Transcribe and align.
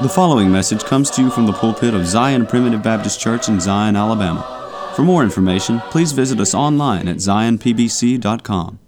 The 0.00 0.08
following 0.08 0.52
message 0.52 0.84
comes 0.84 1.10
to 1.10 1.22
you 1.22 1.28
from 1.28 1.46
the 1.46 1.52
pulpit 1.52 1.92
of 1.92 2.06
Zion 2.06 2.46
Primitive 2.46 2.84
Baptist 2.84 3.18
Church 3.18 3.48
in 3.48 3.58
Zion, 3.58 3.96
Alabama. 3.96 4.92
For 4.94 5.02
more 5.02 5.24
information, 5.24 5.80
please 5.90 6.12
visit 6.12 6.38
us 6.38 6.54
online 6.54 7.08
at 7.08 7.16
zionpbc.com. 7.16 8.78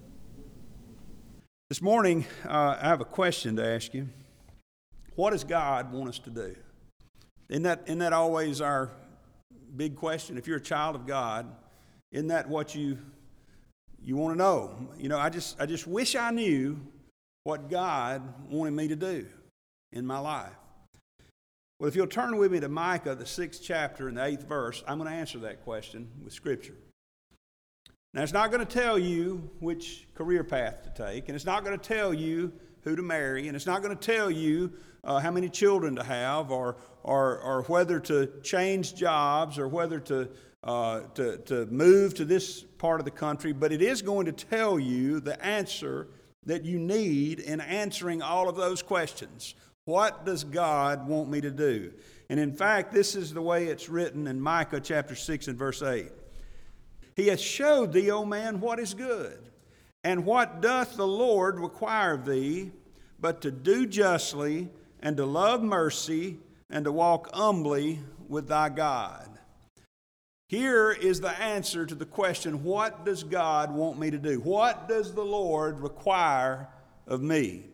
This 1.67 1.81
morning, 1.81 2.25
uh, 2.47 2.77
I 2.81 2.87
have 2.87 3.01
a 3.01 3.05
question 3.05 3.57
to 3.57 3.67
ask 3.67 3.93
you. 3.93 4.07
What 5.15 5.31
does 5.31 5.43
God 5.43 5.91
want 5.91 6.07
us 6.07 6.19
to 6.19 6.29
do? 6.29 6.55
Isn't 7.49 7.63
that, 7.63 7.81
isn't 7.87 7.99
that 7.99 8.13
always 8.13 8.61
our 8.61 8.89
big 9.75 9.97
question? 9.97 10.37
If 10.37 10.47
you're 10.47 10.59
a 10.59 10.61
child 10.61 10.95
of 10.95 11.05
God, 11.05 11.45
isn't 12.13 12.29
that 12.29 12.47
what 12.47 12.73
you, 12.73 12.97
you 14.01 14.15
want 14.15 14.35
to 14.35 14.37
know? 14.37 14.87
You 14.97 15.09
know, 15.09 15.19
I 15.19 15.27
just, 15.27 15.59
I 15.59 15.65
just 15.65 15.87
wish 15.87 16.15
I 16.15 16.31
knew 16.31 16.79
what 17.43 17.69
God 17.69 18.21
wanted 18.49 18.71
me 18.71 18.87
to 18.87 18.95
do 18.95 19.27
in 19.91 20.05
my 20.05 20.17
life. 20.17 20.53
Well, 21.81 21.87
if 21.87 21.95
you'll 21.95 22.05
turn 22.05 22.37
with 22.37 22.51
me 22.51 22.59
to 22.59 22.69
Micah, 22.69 23.15
the 23.15 23.25
sixth 23.25 23.63
chapter 23.63 24.07
and 24.07 24.15
the 24.15 24.23
eighth 24.23 24.47
verse, 24.47 24.83
I'm 24.87 24.99
going 24.99 25.09
to 25.09 25.15
answer 25.15 25.39
that 25.39 25.63
question 25.63 26.07
with 26.23 26.31
Scripture. 26.31 26.75
Now, 28.13 28.21
it's 28.21 28.31
not 28.31 28.51
going 28.51 28.63
to 28.63 28.71
tell 28.71 28.99
you 28.99 29.49
which 29.59 30.07
career 30.13 30.43
path 30.43 30.83
to 30.83 30.91
take, 30.91 31.27
and 31.27 31.35
it's 31.35 31.43
not 31.43 31.63
going 31.63 31.75
to 31.75 31.83
tell 31.83 32.13
you 32.13 32.53
who 32.81 32.95
to 32.95 33.01
marry, 33.01 33.47
and 33.47 33.55
it's 33.55 33.65
not 33.65 33.81
going 33.81 33.97
to 33.97 33.99
tell 33.99 34.29
you 34.29 34.73
uh, 35.03 35.19
how 35.21 35.31
many 35.31 35.49
children 35.49 35.95
to 35.95 36.03
have, 36.03 36.51
or, 36.51 36.77
or, 37.01 37.39
or 37.39 37.63
whether 37.63 37.99
to 38.01 38.27
change 38.43 38.93
jobs, 38.93 39.57
or 39.57 39.67
whether 39.67 39.99
to, 40.01 40.29
uh, 40.63 40.99
to, 41.15 41.37
to 41.37 41.65
move 41.65 42.13
to 42.13 42.25
this 42.25 42.61
part 42.61 43.01
of 43.01 43.05
the 43.05 43.11
country, 43.11 43.53
but 43.53 43.71
it 43.71 43.81
is 43.81 44.03
going 44.03 44.27
to 44.27 44.31
tell 44.31 44.77
you 44.77 45.19
the 45.19 45.43
answer 45.43 46.09
that 46.45 46.63
you 46.63 46.77
need 46.77 47.39
in 47.39 47.59
answering 47.59 48.21
all 48.21 48.47
of 48.47 48.55
those 48.55 48.83
questions. 48.83 49.55
What 49.85 50.25
does 50.25 50.43
God 50.43 51.07
want 51.07 51.29
me 51.29 51.41
to 51.41 51.51
do? 51.51 51.91
And 52.29 52.39
in 52.39 52.53
fact, 52.53 52.93
this 52.93 53.15
is 53.15 53.33
the 53.33 53.41
way 53.41 53.65
it's 53.65 53.89
written 53.89 54.27
in 54.27 54.39
Micah 54.39 54.79
chapter 54.79 55.15
6 55.15 55.47
and 55.47 55.57
verse 55.57 55.81
8. 55.81 56.11
He 57.15 57.27
hath 57.27 57.39
showed 57.39 57.91
thee, 57.91 58.11
O 58.11 58.23
man, 58.23 58.59
what 58.61 58.79
is 58.79 58.93
good. 58.93 59.39
And 60.03 60.25
what 60.25 60.61
doth 60.61 60.95
the 60.95 61.07
Lord 61.07 61.59
require 61.59 62.13
of 62.13 62.25
thee, 62.25 62.71
but 63.19 63.41
to 63.41 63.51
do 63.51 63.85
justly, 63.85 64.69
and 64.99 65.17
to 65.17 65.25
love 65.25 65.61
mercy, 65.61 66.37
and 66.69 66.85
to 66.85 66.91
walk 66.91 67.33
humbly 67.35 67.99
with 68.27 68.47
thy 68.47 68.69
God? 68.69 69.27
Here 70.47 70.91
is 70.91 71.21
the 71.21 71.39
answer 71.39 71.85
to 71.85 71.95
the 71.95 72.05
question 72.05 72.63
what 72.63 73.05
does 73.05 73.23
God 73.23 73.73
want 73.73 73.97
me 73.99 74.11
to 74.11 74.17
do? 74.17 74.39
What 74.39 74.87
does 74.87 75.13
the 75.13 75.23
Lord 75.23 75.79
require 75.79 76.67
of 77.07 77.21
me? 77.21 77.70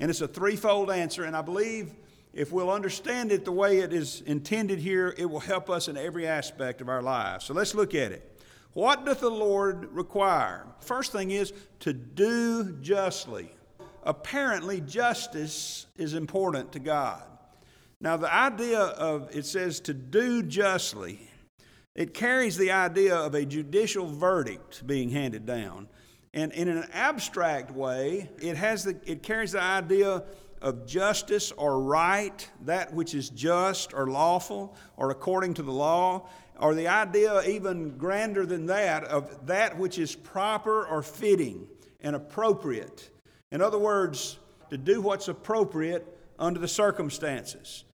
And 0.00 0.10
it's 0.10 0.20
a 0.20 0.28
threefold 0.28 0.90
answer, 0.90 1.24
and 1.24 1.36
I 1.36 1.42
believe 1.42 1.92
if 2.32 2.52
we'll 2.52 2.70
understand 2.70 3.32
it 3.32 3.44
the 3.44 3.52
way 3.52 3.78
it 3.78 3.92
is 3.92 4.22
intended 4.26 4.78
here, 4.78 5.14
it 5.18 5.26
will 5.26 5.40
help 5.40 5.68
us 5.68 5.88
in 5.88 5.96
every 5.96 6.26
aspect 6.26 6.80
of 6.80 6.88
our 6.88 7.02
lives. 7.02 7.44
So 7.46 7.54
let's 7.54 7.74
look 7.74 7.94
at 7.94 8.12
it. 8.12 8.40
What 8.74 9.04
doth 9.04 9.20
the 9.20 9.30
Lord 9.30 9.92
require? 9.92 10.66
First 10.80 11.10
thing 11.10 11.30
is 11.30 11.52
to 11.80 11.92
do 11.92 12.76
justly. 12.80 13.50
Apparently, 14.04 14.80
justice 14.80 15.86
is 15.96 16.14
important 16.14 16.72
to 16.72 16.78
God. 16.78 17.22
Now, 18.00 18.16
the 18.16 18.32
idea 18.32 18.78
of 18.78 19.34
it 19.34 19.44
says 19.44 19.80
to 19.80 19.94
do 19.94 20.42
justly, 20.44 21.28
it 21.96 22.14
carries 22.14 22.56
the 22.56 22.70
idea 22.70 23.16
of 23.16 23.34
a 23.34 23.44
judicial 23.44 24.06
verdict 24.06 24.86
being 24.86 25.10
handed 25.10 25.44
down. 25.44 25.88
And 26.34 26.52
in 26.52 26.68
an 26.68 26.86
abstract 26.92 27.70
way, 27.70 28.28
it, 28.40 28.56
has 28.56 28.84
the, 28.84 28.96
it 29.04 29.22
carries 29.22 29.52
the 29.52 29.62
idea 29.62 30.24
of 30.60 30.86
justice 30.86 31.52
or 31.52 31.80
right, 31.80 32.48
that 32.64 32.92
which 32.92 33.14
is 33.14 33.30
just 33.30 33.94
or 33.94 34.08
lawful 34.08 34.76
or 34.96 35.10
according 35.10 35.54
to 35.54 35.62
the 35.62 35.72
law, 35.72 36.28
or 36.60 36.74
the 36.74 36.88
idea 36.88 37.42
even 37.42 37.96
grander 37.96 38.44
than 38.44 38.66
that 38.66 39.04
of 39.04 39.46
that 39.46 39.78
which 39.78 39.98
is 39.98 40.16
proper 40.16 40.86
or 40.86 41.02
fitting 41.02 41.66
and 42.00 42.16
appropriate. 42.16 43.10
In 43.52 43.62
other 43.62 43.78
words, 43.78 44.38
to 44.70 44.76
do 44.76 45.00
what's 45.00 45.28
appropriate 45.28 46.06
under 46.38 46.60
the 46.60 46.68
circumstances. 46.68 47.84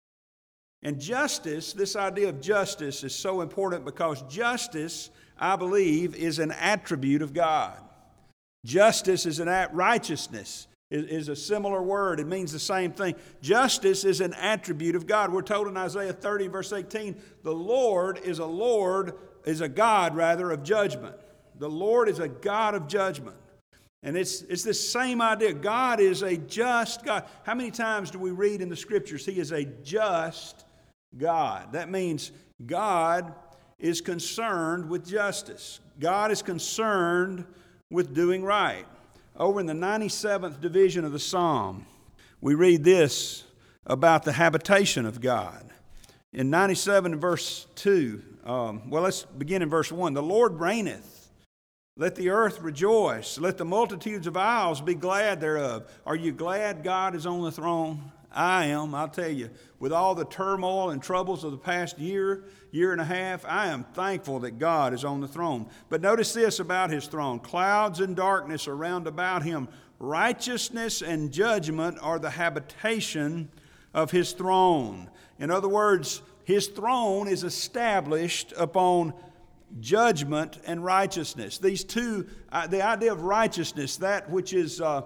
And 0.82 1.00
justice, 1.00 1.72
this 1.72 1.96
idea 1.96 2.28
of 2.28 2.40
justice 2.40 3.04
is 3.04 3.14
so 3.14 3.40
important 3.40 3.84
because 3.84 4.22
justice, 4.22 5.10
I 5.38 5.56
believe, 5.56 6.14
is 6.14 6.38
an 6.38 6.50
attribute 6.52 7.22
of 7.22 7.32
God. 7.32 7.78
Justice 8.64 9.26
is 9.26 9.38
an 9.38 9.48
act, 9.48 9.74
righteousness 9.74 10.66
is, 10.90 11.04
is 11.06 11.28
a 11.28 11.36
similar 11.36 11.82
word. 11.82 12.20
It 12.20 12.26
means 12.26 12.52
the 12.52 12.58
same 12.58 12.92
thing. 12.92 13.14
Justice 13.42 14.04
is 14.04 14.20
an 14.20 14.34
attribute 14.34 14.96
of 14.96 15.06
God. 15.06 15.32
We're 15.32 15.42
told 15.42 15.68
in 15.68 15.76
Isaiah 15.76 16.12
30, 16.12 16.48
verse 16.48 16.72
18, 16.72 17.20
the 17.42 17.52
Lord 17.52 18.18
is 18.24 18.38
a 18.38 18.46
Lord, 18.46 19.14
is 19.44 19.60
a 19.60 19.68
God 19.68 20.16
rather, 20.16 20.50
of 20.50 20.62
judgment. 20.62 21.16
The 21.58 21.68
Lord 21.68 22.08
is 22.08 22.18
a 22.18 22.28
God 22.28 22.74
of 22.74 22.88
judgment. 22.88 23.36
And 24.02 24.16
it's, 24.16 24.42
it's 24.42 24.62
this 24.62 24.92
same 24.92 25.22
idea. 25.22 25.54
God 25.54 25.98
is 25.98 26.22
a 26.22 26.36
just 26.36 27.04
God. 27.04 27.24
How 27.44 27.54
many 27.54 27.70
times 27.70 28.10
do 28.10 28.18
we 28.18 28.32
read 28.32 28.60
in 28.60 28.68
the 28.68 28.76
scriptures, 28.76 29.24
He 29.24 29.38
is 29.40 29.50
a 29.50 29.64
just 29.64 30.64
God? 31.16 31.72
That 31.72 31.90
means 31.90 32.30
God 32.66 33.34
is 33.78 34.00
concerned 34.00 34.90
with 34.90 35.06
justice. 35.06 35.80
God 35.98 36.30
is 36.30 36.42
concerned 36.42 37.46
with 37.90 38.14
doing 38.14 38.44
right. 38.44 38.84
Over 39.36 39.60
in 39.60 39.66
the 39.66 39.72
97th 39.72 40.60
division 40.60 41.04
of 41.04 41.12
the 41.12 41.18
Psalm, 41.18 41.86
we 42.40 42.54
read 42.54 42.84
this 42.84 43.44
about 43.86 44.24
the 44.24 44.32
habitation 44.32 45.06
of 45.06 45.20
God. 45.20 45.64
In 46.32 46.50
97 46.50 47.18
verse 47.18 47.66
2, 47.76 48.22
um, 48.44 48.90
well, 48.90 49.02
let's 49.02 49.22
begin 49.24 49.62
in 49.62 49.70
verse 49.70 49.90
1. 49.90 50.14
The 50.14 50.22
Lord 50.22 50.60
reigneth. 50.60 51.30
Let 51.96 52.16
the 52.16 52.30
earth 52.30 52.60
rejoice. 52.60 53.38
Let 53.38 53.56
the 53.56 53.64
multitudes 53.64 54.26
of 54.26 54.36
isles 54.36 54.80
be 54.80 54.94
glad 54.94 55.40
thereof. 55.40 55.88
Are 56.04 56.16
you 56.16 56.32
glad 56.32 56.82
God 56.82 57.14
is 57.14 57.24
on 57.24 57.42
the 57.42 57.52
throne? 57.52 58.12
I 58.32 58.66
am, 58.66 58.96
I'll 58.96 59.08
tell 59.08 59.30
you, 59.30 59.48
with 59.78 59.92
all 59.92 60.16
the 60.16 60.24
turmoil 60.24 60.90
and 60.90 61.00
troubles 61.00 61.44
of 61.44 61.52
the 61.52 61.58
past 61.58 61.98
year, 62.00 62.44
year 62.74 62.90
and 62.90 63.00
a 63.00 63.04
half, 63.04 63.44
I 63.46 63.68
am 63.68 63.84
thankful 63.84 64.40
that 64.40 64.58
God 64.58 64.92
is 64.92 65.04
on 65.04 65.20
the 65.20 65.28
throne. 65.28 65.66
But 65.88 66.00
notice 66.00 66.32
this 66.32 66.58
about 66.58 66.90
his 66.90 67.06
throne 67.06 67.38
clouds 67.38 68.00
and 68.00 68.16
darkness 68.16 68.66
are 68.66 68.74
about 69.06 69.44
him. 69.44 69.68
Righteousness 70.00 71.00
and 71.00 71.30
judgment 71.30 71.98
are 72.02 72.18
the 72.18 72.30
habitation 72.30 73.48
of 73.94 74.10
his 74.10 74.32
throne. 74.32 75.08
In 75.38 75.52
other 75.52 75.68
words, 75.68 76.20
his 76.42 76.66
throne 76.66 77.28
is 77.28 77.44
established 77.44 78.52
upon 78.56 79.14
judgment 79.78 80.58
and 80.66 80.84
righteousness. 80.84 81.58
These 81.58 81.84
two, 81.84 82.26
uh, 82.50 82.66
the 82.66 82.84
idea 82.84 83.12
of 83.12 83.22
righteousness, 83.22 83.96
that 83.98 84.28
which 84.28 84.52
is. 84.52 84.80
Uh, 84.80 85.02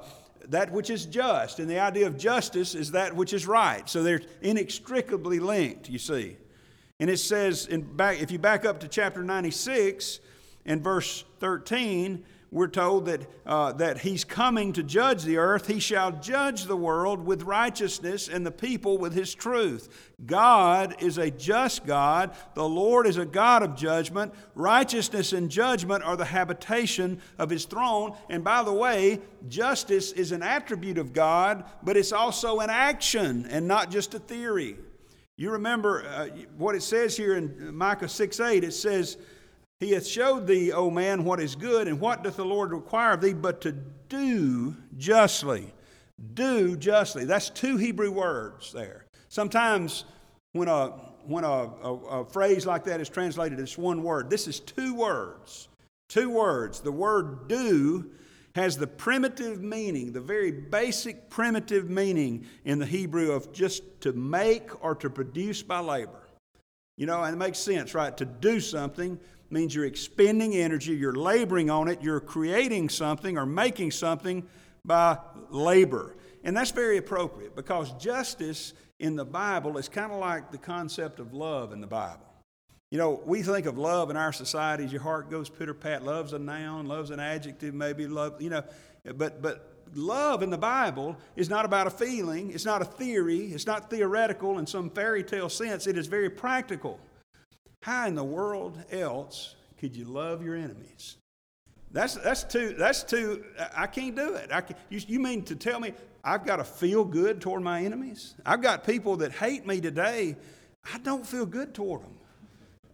that 0.50 0.72
which 0.72 0.88
is 0.88 1.04
just. 1.04 1.58
And 1.58 1.68
the 1.68 1.78
idea 1.78 2.06
of 2.06 2.16
justice 2.16 2.74
is 2.74 2.92
that 2.92 3.14
which 3.14 3.34
is 3.34 3.46
right. 3.46 3.86
So 3.86 4.02
they're 4.02 4.22
inextricably 4.40 5.40
linked, 5.40 5.90
you 5.90 5.98
see. 5.98 6.38
And 7.00 7.08
it 7.08 7.18
says, 7.18 7.66
in 7.66 7.82
back, 7.82 8.20
if 8.20 8.30
you 8.30 8.38
back 8.38 8.64
up 8.64 8.80
to 8.80 8.88
chapter 8.88 9.22
96 9.22 10.18
and 10.66 10.82
verse 10.82 11.24
13, 11.38 12.24
we're 12.50 12.66
told 12.66 13.06
that, 13.06 13.20
uh, 13.44 13.72
that 13.72 13.98
he's 13.98 14.24
coming 14.24 14.72
to 14.72 14.82
judge 14.82 15.22
the 15.22 15.36
earth. 15.36 15.66
He 15.66 15.80
shall 15.80 16.12
judge 16.12 16.64
the 16.64 16.76
world 16.76 17.24
with 17.24 17.42
righteousness 17.42 18.26
and 18.26 18.44
the 18.44 18.50
people 18.50 18.96
with 18.96 19.12
his 19.12 19.34
truth. 19.34 20.14
God 20.24 20.96
is 21.02 21.18
a 21.18 21.30
just 21.30 21.84
God. 21.84 22.34
The 22.54 22.66
Lord 22.66 23.06
is 23.06 23.18
a 23.18 23.26
God 23.26 23.62
of 23.62 23.76
judgment. 23.76 24.32
Righteousness 24.54 25.34
and 25.34 25.50
judgment 25.50 26.02
are 26.04 26.16
the 26.16 26.24
habitation 26.24 27.20
of 27.38 27.50
his 27.50 27.66
throne. 27.66 28.16
And 28.30 28.42
by 28.42 28.62
the 28.62 28.72
way, 28.72 29.20
justice 29.48 30.12
is 30.12 30.32
an 30.32 30.42
attribute 30.42 30.98
of 30.98 31.12
God, 31.12 31.64
but 31.82 31.98
it's 31.98 32.12
also 32.12 32.60
an 32.60 32.70
action 32.70 33.46
and 33.50 33.68
not 33.68 33.90
just 33.90 34.14
a 34.14 34.18
theory. 34.18 34.78
You 35.38 35.52
remember 35.52 36.04
uh, 36.04 36.26
what 36.56 36.74
it 36.74 36.82
says 36.82 37.16
here 37.16 37.36
in 37.36 37.72
Micah 37.72 38.08
6 38.08 38.40
8, 38.40 38.64
it 38.64 38.72
says, 38.72 39.16
he 39.78 39.92
hath 39.92 40.04
showed 40.04 40.48
thee, 40.48 40.72
O 40.72 40.90
man, 40.90 41.22
what 41.22 41.38
is 41.38 41.54
good, 41.54 41.86
and 41.86 42.00
what 42.00 42.24
doth 42.24 42.36
the 42.36 42.44
Lord 42.44 42.72
require 42.72 43.12
of 43.12 43.20
thee 43.20 43.32
but 43.32 43.60
to 43.60 43.72
do 44.08 44.76
justly. 44.96 45.72
Do 46.34 46.76
justly. 46.76 47.24
That's 47.24 47.50
two 47.50 47.76
Hebrew 47.76 48.10
words 48.10 48.72
there. 48.72 49.04
Sometimes 49.28 50.04
when 50.54 50.66
a, 50.66 50.88
when 51.24 51.44
a, 51.44 51.48
a, 51.48 51.94
a 51.94 52.24
phrase 52.24 52.66
like 52.66 52.82
that 52.84 53.00
is 53.00 53.08
translated 53.08 53.60
as 53.60 53.78
one 53.78 54.02
word, 54.02 54.28
this 54.28 54.48
is 54.48 54.58
two 54.58 54.92
words. 54.94 55.68
Two 56.08 56.30
words. 56.30 56.80
The 56.80 56.90
word 56.90 57.46
do 57.46 58.10
has 58.58 58.76
the 58.76 58.86
primitive 58.86 59.62
meaning, 59.62 60.12
the 60.12 60.20
very 60.20 60.50
basic 60.50 61.30
primitive 61.30 61.88
meaning 61.88 62.46
in 62.64 62.78
the 62.78 62.86
Hebrew 62.86 63.32
of 63.32 63.52
just 63.52 63.82
to 64.02 64.12
make 64.12 64.84
or 64.84 64.94
to 64.96 65.10
produce 65.10 65.62
by 65.62 65.80
labor. 65.80 66.28
You 66.96 67.06
know, 67.06 67.22
and 67.22 67.34
it 67.34 67.38
makes 67.38 67.58
sense, 67.58 67.94
right? 67.94 68.16
To 68.16 68.24
do 68.24 68.60
something 68.60 69.18
means 69.50 69.74
you're 69.74 69.86
expending 69.86 70.54
energy, 70.54 70.94
you're 70.94 71.14
laboring 71.14 71.70
on 71.70 71.88
it, 71.88 72.02
you're 72.02 72.20
creating 72.20 72.88
something 72.88 73.38
or 73.38 73.46
making 73.46 73.92
something 73.92 74.46
by 74.84 75.18
labor. 75.50 76.16
And 76.44 76.56
that's 76.56 76.70
very 76.70 76.96
appropriate 76.96 77.54
because 77.54 77.92
justice 77.94 78.72
in 78.98 79.16
the 79.16 79.24
Bible 79.24 79.78
is 79.78 79.88
kind 79.88 80.12
of 80.12 80.18
like 80.18 80.50
the 80.50 80.58
concept 80.58 81.20
of 81.20 81.32
love 81.32 81.72
in 81.72 81.80
the 81.80 81.86
Bible. 81.86 82.27
You 82.90 82.96
know, 82.96 83.20
we 83.26 83.42
think 83.42 83.66
of 83.66 83.76
love 83.76 84.08
in 84.08 84.16
our 84.16 84.32
society 84.32 84.84
as 84.84 84.92
your 84.92 85.02
heart 85.02 85.30
goes 85.30 85.50
pitter 85.50 85.74
pat. 85.74 86.04
Love's 86.04 86.32
a 86.32 86.38
noun, 86.38 86.86
love's 86.86 87.10
an 87.10 87.20
adjective, 87.20 87.74
maybe 87.74 88.06
love, 88.06 88.40
you 88.40 88.48
know, 88.48 88.62
but, 89.16 89.42
but 89.42 89.84
love 89.94 90.42
in 90.42 90.48
the 90.48 90.58
Bible 90.58 91.16
is 91.36 91.50
not 91.50 91.66
about 91.66 91.86
a 91.86 91.90
feeling, 91.90 92.50
it's 92.50 92.64
not 92.64 92.80
a 92.80 92.86
theory, 92.86 93.52
it's 93.52 93.66
not 93.66 93.90
theoretical 93.90 94.58
in 94.58 94.66
some 94.66 94.88
fairy 94.88 95.22
tale 95.22 95.50
sense, 95.50 95.86
it 95.86 95.98
is 95.98 96.06
very 96.06 96.30
practical. 96.30 96.98
How 97.82 98.06
in 98.06 98.14
the 98.14 98.24
world 98.24 98.82
else 98.90 99.54
could 99.78 99.94
you 99.94 100.06
love 100.06 100.42
your 100.42 100.56
enemies? 100.56 101.16
That's, 101.90 102.14
that's 102.14 102.44
too, 102.44 102.74
that's 102.78 103.02
too, 103.02 103.44
I 103.76 103.86
can't 103.86 104.16
do 104.16 104.34
it. 104.34 104.50
I 104.50 104.62
can, 104.62 104.76
you, 104.88 105.00
you 105.06 105.20
mean 105.20 105.42
to 105.44 105.56
tell 105.56 105.78
me 105.78 105.92
I've 106.24 106.44
got 106.44 106.56
to 106.56 106.64
feel 106.64 107.04
good 107.04 107.40
toward 107.40 107.62
my 107.62 107.82
enemies? 107.82 108.34
I've 108.44 108.62
got 108.62 108.84
people 108.84 109.18
that 109.18 109.32
hate 109.32 109.66
me 109.66 109.80
today. 109.80 110.36
I 110.92 110.98
don't 110.98 111.26
feel 111.26 111.46
good 111.46 111.74
toward 111.74 112.02
them. 112.02 112.17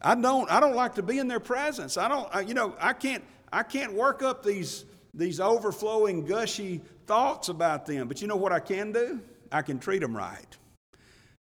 I 0.04 0.14
don't, 0.14 0.50
I 0.50 0.60
don't 0.60 0.76
like 0.76 0.96
to 0.96 1.02
be 1.02 1.18
in 1.18 1.28
their 1.28 1.40
presence. 1.40 1.96
I 1.96 2.08
don't, 2.08 2.28
I, 2.32 2.40
you 2.42 2.52
know, 2.52 2.76
I 2.78 2.92
can't, 2.92 3.24
I 3.50 3.62
can't 3.62 3.94
work 3.94 4.22
up 4.22 4.44
these, 4.44 4.84
these 5.14 5.40
overflowing, 5.40 6.26
gushy 6.26 6.82
thoughts 7.06 7.48
about 7.48 7.86
them. 7.86 8.06
But 8.06 8.20
you 8.20 8.28
know 8.28 8.36
what 8.36 8.52
I 8.52 8.60
can 8.60 8.92
do? 8.92 9.20
I 9.50 9.62
can 9.62 9.78
treat 9.78 10.00
them 10.00 10.14
right. 10.14 10.58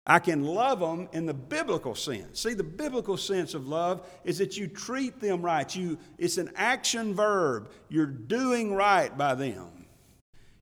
I 0.08 0.20
can 0.20 0.44
love 0.44 0.80
them 0.80 1.08
in 1.12 1.28
the 1.28 1.34
biblical 1.36 1.94
sense. 1.94 2.40
See, 2.40 2.54
the 2.56 2.64
biblical 2.64 3.16
sense 3.18 3.54
of 3.54 3.68
love 3.68 4.10
is 4.24 4.40
that 4.40 4.58
you 4.58 4.68
treat 4.68 5.20
them 5.20 5.44
right. 5.44 5.76
You, 5.76 6.00
it's 6.18 6.38
an 6.38 6.50
action 6.56 7.14
verb. 7.14 7.70
You're 7.90 8.06
doing 8.08 8.74
right 8.74 9.16
by 9.16 9.36
them. 9.36 9.86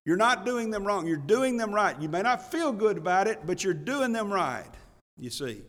You're 0.03 0.17
not 0.17 0.45
doing 0.45 0.69
them 0.69 0.83
wrong. 0.83 1.07
You're 1.07 1.17
doing 1.17 1.55
them 1.57 1.73
right. 1.73 1.99
You 2.01 2.09
may 2.09 2.23
not 2.23 2.51
feel 2.51 2.73
good 2.73 2.97
about 2.97 3.27
it, 3.27 3.41
but 3.45 3.63
you're 3.63 3.73
doing 3.73 4.11
them 4.11 4.33
right. 4.33 4.69
You 5.17 5.29
see. 5.29 5.61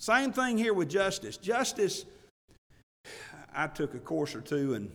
Same 0.00 0.32
thing 0.32 0.58
here 0.58 0.74
with 0.74 0.88
justice. 0.88 1.36
Justice, 1.36 2.06
I 3.54 3.68
took 3.68 3.94
a 3.94 3.98
course 3.98 4.34
or 4.34 4.40
two 4.40 4.74
in, 4.74 4.90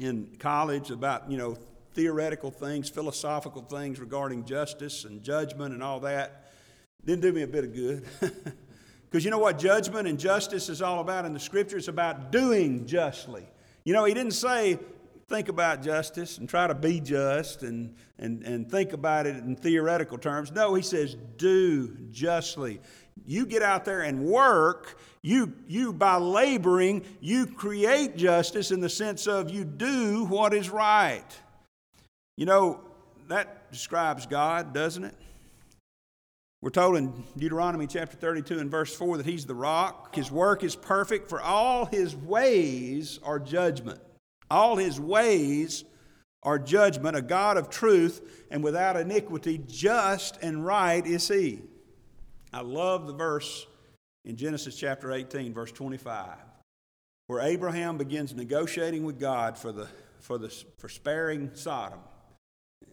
in 0.00 0.36
college 0.38 0.90
about, 0.90 1.30
you 1.30 1.36
know, 1.36 1.56
theoretical 1.92 2.50
things, 2.50 2.88
philosophical 2.88 3.62
things 3.62 4.00
regarding 4.00 4.46
justice 4.46 5.04
and 5.04 5.22
judgment 5.22 5.74
and 5.74 5.82
all 5.82 6.00
that. 6.00 6.50
Didn't 7.04 7.20
do 7.20 7.32
me 7.32 7.42
a 7.42 7.46
bit 7.46 7.64
of 7.64 7.74
good. 7.74 8.04
Because 9.14 9.24
you 9.24 9.30
know 9.30 9.38
what 9.38 9.60
judgment 9.60 10.08
and 10.08 10.18
justice 10.18 10.68
is 10.68 10.82
all 10.82 10.98
about 10.98 11.24
in 11.24 11.32
the 11.32 11.38
scripture? 11.38 11.76
It's 11.76 11.86
about 11.86 12.32
doing 12.32 12.84
justly. 12.84 13.46
You 13.84 13.92
know, 13.92 14.06
he 14.06 14.12
didn't 14.12 14.32
say, 14.32 14.76
think 15.28 15.48
about 15.48 15.84
justice 15.84 16.38
and 16.38 16.48
try 16.48 16.66
to 16.66 16.74
be 16.74 16.98
just 16.98 17.62
and, 17.62 17.94
and, 18.18 18.42
and 18.42 18.68
think 18.68 18.92
about 18.92 19.28
it 19.28 19.36
in 19.36 19.54
theoretical 19.54 20.18
terms. 20.18 20.50
No, 20.50 20.74
he 20.74 20.82
says, 20.82 21.14
do 21.36 21.96
justly. 22.10 22.80
You 23.26 23.46
get 23.46 23.62
out 23.62 23.84
there 23.84 24.02
and 24.02 24.24
work. 24.24 24.98
You, 25.22 25.52
you, 25.66 25.92
by 25.92 26.16
laboring, 26.16 27.04
you 27.20 27.46
create 27.46 28.16
justice 28.16 28.70
in 28.70 28.80
the 28.80 28.88
sense 28.88 29.26
of 29.26 29.50
you 29.50 29.64
do 29.64 30.24
what 30.24 30.52
is 30.52 30.68
right. 30.68 31.24
You 32.36 32.46
know, 32.46 32.80
that 33.28 33.70
describes 33.72 34.26
God, 34.26 34.74
doesn't 34.74 35.04
it? 35.04 35.14
We're 36.60 36.70
told 36.70 36.96
in 36.96 37.24
Deuteronomy 37.36 37.86
chapter 37.86 38.16
32 38.16 38.58
and 38.58 38.70
verse 38.70 38.94
4 38.94 39.18
that 39.18 39.26
He's 39.26 39.44
the 39.44 39.54
rock. 39.54 40.14
His 40.14 40.30
work 40.30 40.64
is 40.64 40.74
perfect, 40.74 41.28
for 41.28 41.40
all 41.40 41.84
His 41.84 42.16
ways 42.16 43.20
are 43.22 43.38
judgment. 43.38 44.00
All 44.50 44.76
His 44.76 44.98
ways 44.98 45.84
are 46.42 46.58
judgment, 46.58 47.16
a 47.16 47.22
God 47.22 47.56
of 47.56 47.68
truth 47.68 48.46
and 48.50 48.64
without 48.64 48.96
iniquity, 48.96 49.60
just 49.66 50.38
and 50.42 50.64
right 50.64 51.06
is 51.06 51.28
He. 51.28 51.62
I 52.54 52.60
love 52.60 53.08
the 53.08 53.12
verse 53.12 53.66
in 54.24 54.36
Genesis 54.36 54.76
chapter 54.76 55.10
18, 55.10 55.52
verse 55.52 55.72
25, 55.72 56.36
where 57.26 57.40
Abraham 57.40 57.98
begins 57.98 58.32
negotiating 58.32 59.02
with 59.02 59.18
God 59.18 59.58
for, 59.58 59.72
the, 59.72 59.88
for, 60.20 60.38
the, 60.38 60.50
for 60.78 60.88
sparing 60.88 61.50
Sodom. 61.54 61.98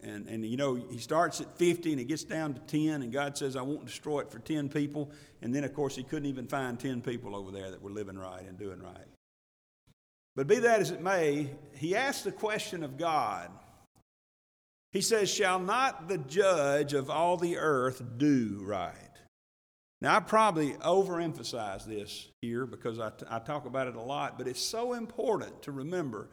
And, 0.02 0.26
and 0.26 0.44
you 0.44 0.56
know, 0.56 0.74
he 0.74 0.98
starts 0.98 1.40
at 1.40 1.56
50 1.58 1.90
and 1.92 2.00
he 2.00 2.04
gets 2.04 2.24
down 2.24 2.54
to 2.54 2.60
10, 2.60 3.02
and 3.02 3.12
God 3.12 3.38
says, 3.38 3.54
I 3.54 3.62
won't 3.62 3.86
destroy 3.86 4.22
it 4.22 4.32
for 4.32 4.40
10 4.40 4.68
people. 4.68 5.12
And 5.42 5.54
then, 5.54 5.62
of 5.62 5.72
course, 5.74 5.94
he 5.94 6.02
couldn't 6.02 6.28
even 6.28 6.48
find 6.48 6.76
10 6.76 7.00
people 7.00 7.36
over 7.36 7.52
there 7.52 7.70
that 7.70 7.80
were 7.80 7.92
living 7.92 8.18
right 8.18 8.42
and 8.42 8.58
doing 8.58 8.82
right. 8.82 9.06
But 10.34 10.48
be 10.48 10.58
that 10.58 10.80
as 10.80 10.90
it 10.90 11.00
may, 11.00 11.50
he 11.76 11.94
asks 11.94 12.24
the 12.24 12.32
question 12.32 12.82
of 12.82 12.96
God. 12.96 13.48
He 14.90 15.02
says, 15.02 15.30
Shall 15.30 15.60
not 15.60 16.08
the 16.08 16.18
judge 16.18 16.94
of 16.94 17.10
all 17.10 17.36
the 17.36 17.58
earth 17.58 18.02
do 18.18 18.60
right? 18.64 19.11
Now, 20.02 20.16
I 20.16 20.20
probably 20.20 20.72
overemphasize 20.72 21.86
this 21.86 22.26
here 22.40 22.66
because 22.66 22.98
I, 22.98 23.10
t- 23.10 23.24
I 23.30 23.38
talk 23.38 23.66
about 23.66 23.86
it 23.86 23.94
a 23.94 24.00
lot, 24.00 24.36
but 24.36 24.48
it's 24.48 24.60
so 24.60 24.94
important 24.94 25.62
to 25.62 25.70
remember 25.70 26.28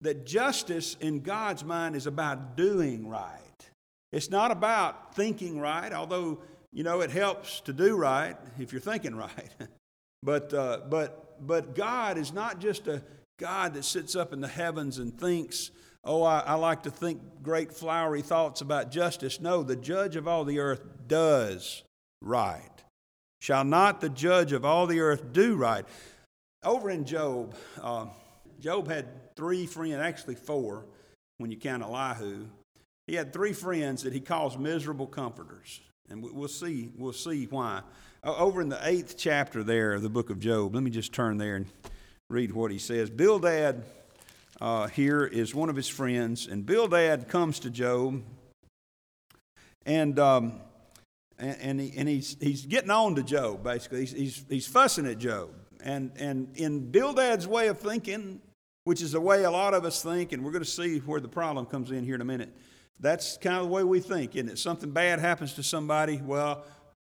that 0.00 0.26
justice 0.26 0.96
in 1.00 1.20
God's 1.20 1.62
mind 1.62 1.94
is 1.94 2.08
about 2.08 2.56
doing 2.56 3.08
right. 3.08 3.38
It's 4.10 4.30
not 4.30 4.50
about 4.50 5.14
thinking 5.14 5.60
right, 5.60 5.92
although, 5.92 6.40
you 6.72 6.82
know, 6.82 7.02
it 7.02 7.10
helps 7.12 7.60
to 7.60 7.72
do 7.72 7.96
right 7.96 8.36
if 8.58 8.72
you're 8.72 8.80
thinking 8.80 9.14
right. 9.16 9.54
but, 10.24 10.52
uh, 10.52 10.80
but, 10.90 11.46
but 11.46 11.76
God 11.76 12.18
is 12.18 12.32
not 12.32 12.58
just 12.58 12.88
a 12.88 13.00
God 13.38 13.74
that 13.74 13.84
sits 13.84 14.16
up 14.16 14.32
in 14.32 14.40
the 14.40 14.48
heavens 14.48 14.98
and 14.98 15.16
thinks, 15.16 15.70
oh, 16.02 16.24
I, 16.24 16.40
I 16.40 16.54
like 16.54 16.82
to 16.82 16.90
think 16.90 17.20
great 17.44 17.72
flowery 17.72 18.22
thoughts 18.22 18.60
about 18.60 18.90
justice. 18.90 19.40
No, 19.40 19.62
the 19.62 19.76
judge 19.76 20.16
of 20.16 20.26
all 20.26 20.44
the 20.44 20.58
earth 20.58 20.82
does 21.06 21.84
right. 22.20 22.74
Shall 23.44 23.64
not 23.64 24.00
the 24.00 24.08
judge 24.08 24.52
of 24.52 24.64
all 24.64 24.86
the 24.86 25.00
earth 25.00 25.34
do 25.34 25.54
right? 25.54 25.84
Over 26.62 26.88
in 26.88 27.04
Job, 27.04 27.54
uh, 27.78 28.06
Job 28.58 28.88
had 28.88 29.36
three 29.36 29.66
friends, 29.66 29.96
actually 29.96 30.36
four, 30.36 30.86
when 31.36 31.50
you 31.50 31.58
count 31.58 31.82
Elihu. 31.82 32.46
He 33.06 33.14
had 33.14 33.34
three 33.34 33.52
friends 33.52 34.04
that 34.04 34.14
he 34.14 34.20
calls 34.20 34.56
miserable 34.56 35.06
comforters. 35.06 35.82
And 36.08 36.22
we'll 36.22 36.48
see, 36.48 36.88
we'll 36.96 37.12
see 37.12 37.44
why. 37.44 37.82
Over 38.24 38.62
in 38.62 38.70
the 38.70 38.80
eighth 38.80 39.18
chapter 39.18 39.62
there 39.62 39.92
of 39.92 40.00
the 40.00 40.08
book 40.08 40.30
of 40.30 40.40
Job, 40.40 40.74
let 40.74 40.82
me 40.82 40.90
just 40.90 41.12
turn 41.12 41.36
there 41.36 41.56
and 41.56 41.66
read 42.30 42.50
what 42.50 42.70
he 42.70 42.78
says. 42.78 43.10
Bildad 43.10 43.84
uh, 44.58 44.86
here 44.86 45.22
is 45.22 45.54
one 45.54 45.68
of 45.68 45.76
his 45.76 45.88
friends, 45.88 46.46
and 46.46 46.64
Bildad 46.64 47.28
comes 47.28 47.58
to 47.58 47.68
Job, 47.68 48.22
and 49.84 50.18
um, 50.18 50.60
and, 51.38 51.56
and, 51.60 51.80
he, 51.80 51.92
and 51.96 52.08
he's, 52.08 52.36
he's 52.40 52.66
getting 52.66 52.90
on 52.90 53.14
to 53.16 53.22
Job, 53.22 53.62
basically. 53.62 54.00
He's, 54.00 54.12
he's, 54.12 54.44
he's 54.48 54.66
fussing 54.66 55.06
at 55.06 55.18
Job. 55.18 55.50
And, 55.82 56.12
and 56.16 56.56
in 56.56 56.90
Bildad's 56.90 57.46
way 57.46 57.68
of 57.68 57.78
thinking, 57.78 58.40
which 58.84 59.02
is 59.02 59.12
the 59.12 59.20
way 59.20 59.44
a 59.44 59.50
lot 59.50 59.74
of 59.74 59.84
us 59.84 60.02
think, 60.02 60.32
and 60.32 60.44
we're 60.44 60.52
going 60.52 60.64
to 60.64 60.70
see 60.70 60.98
where 60.98 61.20
the 61.20 61.28
problem 61.28 61.66
comes 61.66 61.90
in 61.90 62.04
here 62.04 62.14
in 62.14 62.20
a 62.20 62.24
minute. 62.24 62.54
That's 63.00 63.36
kind 63.36 63.56
of 63.56 63.64
the 63.64 63.72
way 63.72 63.84
we 63.84 64.00
think, 64.00 64.36
isn't 64.36 64.48
it? 64.48 64.58
Something 64.58 64.90
bad 64.90 65.18
happens 65.18 65.54
to 65.54 65.62
somebody, 65.62 66.20
well, 66.22 66.64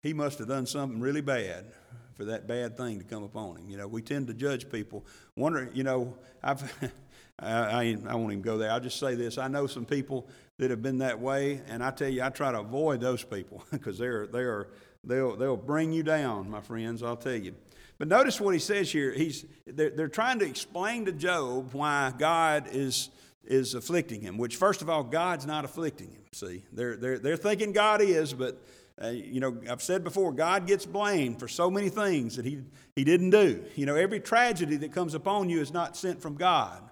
he 0.03 0.13
must 0.13 0.39
have 0.39 0.49
done 0.49 0.67
something 0.67 1.01
really 1.01 1.21
bad 1.21 1.67
for 2.15 2.27
that 2.27 2.47
bad 2.47 2.77
thing 2.77 2.99
to 2.99 3.05
come 3.05 3.25
upon 3.25 3.57
him. 3.57 3.69
You 3.69 3.77
know, 3.77 3.89
we 3.89 4.03
tend 4.03 4.29
to 4.29 4.35
judge 4.35 4.71
people, 4.71 5.05
wondering, 5.37 5.71
you 5.75 5.83
know, 5.83 6.17
I've. 6.43 6.93
I, 7.39 7.53
I, 7.53 7.97
I 8.07 8.15
won't 8.15 8.31
even 8.31 8.43
go 8.43 8.59
there. 8.59 8.71
I'll 8.71 8.81
just 8.81 9.01
say 9.01 9.15
this. 9.15 9.39
I 9.39 9.49
know 9.49 9.67
some 9.67 9.85
people 9.85 10.29
that 10.59 10.71
have 10.71 10.83
been 10.83 10.99
that 10.99 11.21
way, 11.21 11.61
and 11.69 11.83
I 11.83 11.91
tell 11.91 12.09
you, 12.09 12.23
I 12.23 12.29
try 12.29 12.53
to 12.53 12.61
avoid 12.61 13.01
those 13.01 13.25
people 13.25 13.65
because 13.71 13.99
they're, 13.99 14.27
they're, 14.27 14.69
they'll, 15.03 15.37
they'll 15.37 15.57
bring 15.57 15.93
you 15.93 16.03
down, 16.03 16.51
my 16.51 16.61
friends, 16.61 17.03
I'll 17.03 17.17
tell 17.17 17.35
you. 17.35 17.55
But 17.99 18.09
notice 18.09 18.41
what 18.41 18.55
he 18.55 18.61
says 18.61 18.91
here. 18.91 19.13
He's, 19.13 19.45
they're, 19.67 19.91
they're 19.91 20.09
trying 20.09 20.41
to 20.41 20.47
explain 20.47 21.05
to 21.07 21.13
Job 21.13 21.73
why 21.73 22.13
God 22.19 22.69
is, 22.73 23.11
is 23.45 23.75
afflicting 23.75 24.21
him, 24.21 24.37
which, 24.37 24.57
first 24.57 24.83
of 24.83 24.91
all, 24.91 25.05
God's 25.05 25.47
not 25.47 25.65
afflicting 25.65 26.11
him. 26.11 26.23
See, 26.33 26.65
they're, 26.73 26.97
they're, 26.97 27.19
they're 27.19 27.37
thinking 27.37 27.73
God 27.73 28.01
is, 28.01 28.33
but, 28.33 28.61
uh, 29.03 29.09
you 29.09 29.39
know, 29.39 29.57
I've 29.71 29.83
said 29.83 30.03
before, 30.03 30.33
God 30.33 30.67
gets 30.67 30.87
blamed 30.87 31.39
for 31.39 31.47
so 31.47 31.71
many 31.71 31.89
things 31.89 32.37
that 32.37 32.45
he, 32.45 32.63
he 32.97 33.05
didn't 33.05 33.31
do. 33.31 33.65
You 33.77 33.87
know, 33.87 33.95
every 33.95 34.19
tragedy 34.19 34.77
that 34.79 34.93
comes 34.93 35.15
upon 35.15 35.49
you 35.49 35.61
is 35.61 35.73
not 35.73 35.97
sent 35.97 36.21
from 36.21 36.35
God. 36.35 36.83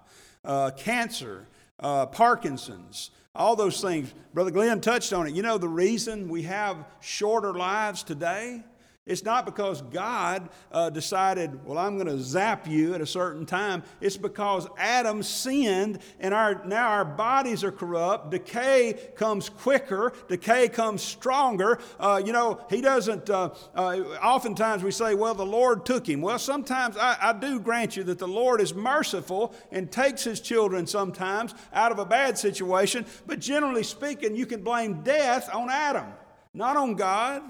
Uh, 0.45 0.71
cancer, 0.71 1.47
uh, 1.79 2.05
Parkinson's, 2.05 3.11
all 3.35 3.55
those 3.55 3.81
things. 3.81 4.13
Brother 4.33 4.51
Glenn 4.51 4.79
touched 4.79 5.11
on 5.11 5.27
it. 5.27 5.33
You 5.33 5.41
know, 5.41 5.57
the 5.57 5.67
reason 5.67 6.29
we 6.29 6.43
have 6.43 6.85
shorter 7.01 7.53
lives 7.53 8.03
today 8.03 8.63
it's 9.05 9.25
not 9.25 9.45
because 9.45 9.81
God 9.81 10.47
uh, 10.71 10.89
decided, 10.89 11.65
well, 11.65 11.77
I'm 11.77 11.97
going 11.97 12.07
to 12.07 12.23
zap 12.23 12.65
you 12.65 12.93
at 12.93 13.01
a 13.01 13.05
certain 13.05 13.45
time. 13.45 13.83
It's 13.99 14.15
because 14.15 14.65
Adam 14.77 15.23
sinned, 15.23 15.99
and 16.21 16.33
our, 16.33 16.63
now 16.63 16.87
our 16.87 17.03
bodies 17.03 17.65
are 17.65 17.71
corrupt. 17.71 18.31
Decay 18.31 19.11
comes 19.17 19.49
quicker, 19.49 20.13
decay 20.29 20.69
comes 20.69 21.01
stronger. 21.01 21.79
Uh, 21.99 22.21
you 22.25 22.31
know, 22.31 22.65
he 22.69 22.79
doesn't, 22.79 23.29
uh, 23.29 23.49
uh 23.75 23.99
oftentimes 24.23 24.83
we 24.83 24.91
say, 24.91 25.15
well, 25.15 25.33
the 25.33 25.45
Lord 25.45 25.85
took 25.85 26.07
him. 26.07 26.21
Well, 26.21 26.39
sometimes 26.39 26.95
I, 26.95 27.17
I 27.21 27.33
do 27.33 27.59
grant 27.59 27.97
you 27.97 28.05
that 28.05 28.19
the 28.19 28.27
Lord 28.27 28.61
is 28.61 28.73
merciful 28.73 29.53
and 29.73 29.91
takes 29.91 30.23
his 30.23 30.39
children 30.39 30.87
sometimes 30.87 31.53
out 31.73 31.91
of 31.91 31.99
a 31.99 32.05
bad 32.05 32.37
situation, 32.37 33.05
but 33.27 33.39
generally 33.39 33.83
speaking, 33.83 34.33
you 34.33 34.45
can 34.45 34.63
blame 34.63 35.01
death 35.03 35.53
on 35.53 35.69
Adam, 35.69 36.05
not 36.53 36.77
on 36.77 36.95
God. 36.95 37.43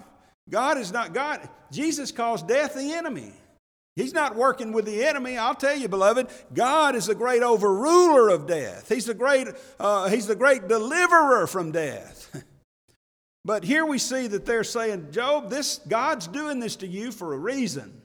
God 0.50 0.78
is 0.78 0.92
not 0.92 1.14
God. 1.14 1.48
Jesus 1.72 2.12
calls 2.12 2.44
death 2.44 2.76
the 2.76 2.94
enemy. 2.94 3.34
He's 3.96 4.14
not 4.14 4.36
working 4.36 4.72
with 4.72 4.86
the 4.86 5.06
enemy. 5.06 5.38
I'll 5.38 5.54
tell 5.54 5.78
you, 5.78 5.88
beloved, 5.88 6.28
God 6.54 6.96
is 6.96 7.06
the 7.06 7.16
great 7.16 7.44
overruler 7.44 8.34
of 8.34 8.48
death. 8.48 8.90
He's 8.90 9.06
the 9.06 9.14
great, 9.14 9.48
uh, 9.80 10.10
he's 10.10 10.26
the 10.26 10.36
great 10.36 10.68
deliverer 10.68 11.46
from 11.46 11.72
death. 11.72 12.44
but 13.46 13.64
here 13.64 13.86
we 13.86 14.00
see 14.00 14.26
that 14.28 14.46
they're 14.46 14.64
saying, 14.64 15.12
Job, 15.12 15.52
this 15.52 15.80
God's 15.88 16.28
doing 16.28 16.60
this 16.60 16.76
to 16.78 16.88
you 16.88 17.12
for 17.12 17.34
a 17.34 17.38
reason. 17.38 18.02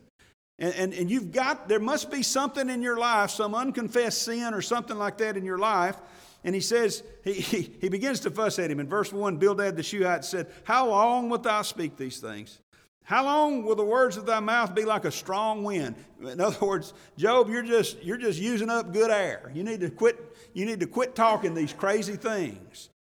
And, 0.58 0.74
and, 0.74 0.92
and 0.92 1.10
you've 1.10 1.32
got, 1.32 1.68
there 1.68 1.80
must 1.80 2.10
be 2.10 2.22
something 2.22 2.68
in 2.68 2.82
your 2.82 2.98
life, 2.98 3.30
some 3.30 3.54
unconfessed 3.54 4.22
sin 4.22 4.52
or 4.52 4.60
something 4.60 4.98
like 4.98 5.18
that 5.18 5.36
in 5.36 5.44
your 5.44 5.58
life. 5.58 5.96
And 6.44 6.54
he 6.54 6.60
says, 6.60 7.02
he, 7.24 7.32
he, 7.34 7.74
he 7.80 7.88
begins 7.88 8.20
to 8.20 8.30
fuss 8.30 8.58
at 8.58 8.70
him. 8.70 8.80
In 8.80 8.88
verse 8.88 9.12
1, 9.12 9.36
Bildad 9.36 9.76
the 9.76 9.82
Shuhite 9.82 10.24
said, 10.24 10.48
How 10.64 10.88
long 10.88 11.28
wilt 11.28 11.42
thou 11.42 11.62
speak 11.62 11.96
these 11.96 12.18
things? 12.18 12.60
How 13.08 13.24
long 13.24 13.64
will 13.64 13.74
the 13.74 13.84
words 13.84 14.18
of 14.18 14.26
thy 14.26 14.38
mouth 14.38 14.74
be 14.74 14.84
like 14.84 15.06
a 15.06 15.10
strong 15.10 15.64
wind? 15.64 15.96
In 16.20 16.42
other 16.42 16.66
words, 16.66 16.92
Job, 17.16 17.48
you're 17.48 17.62
just, 17.62 18.02
you're 18.04 18.18
just 18.18 18.38
using 18.38 18.68
up 18.68 18.92
good 18.92 19.10
air. 19.10 19.50
You 19.54 19.64
need 19.64 19.80
to 19.80 19.88
quit, 19.88 20.36
you 20.52 20.66
need 20.66 20.80
to 20.80 20.86
quit 20.86 21.14
talking 21.14 21.54
these 21.54 21.72
crazy 21.72 22.16
things. 22.16 22.90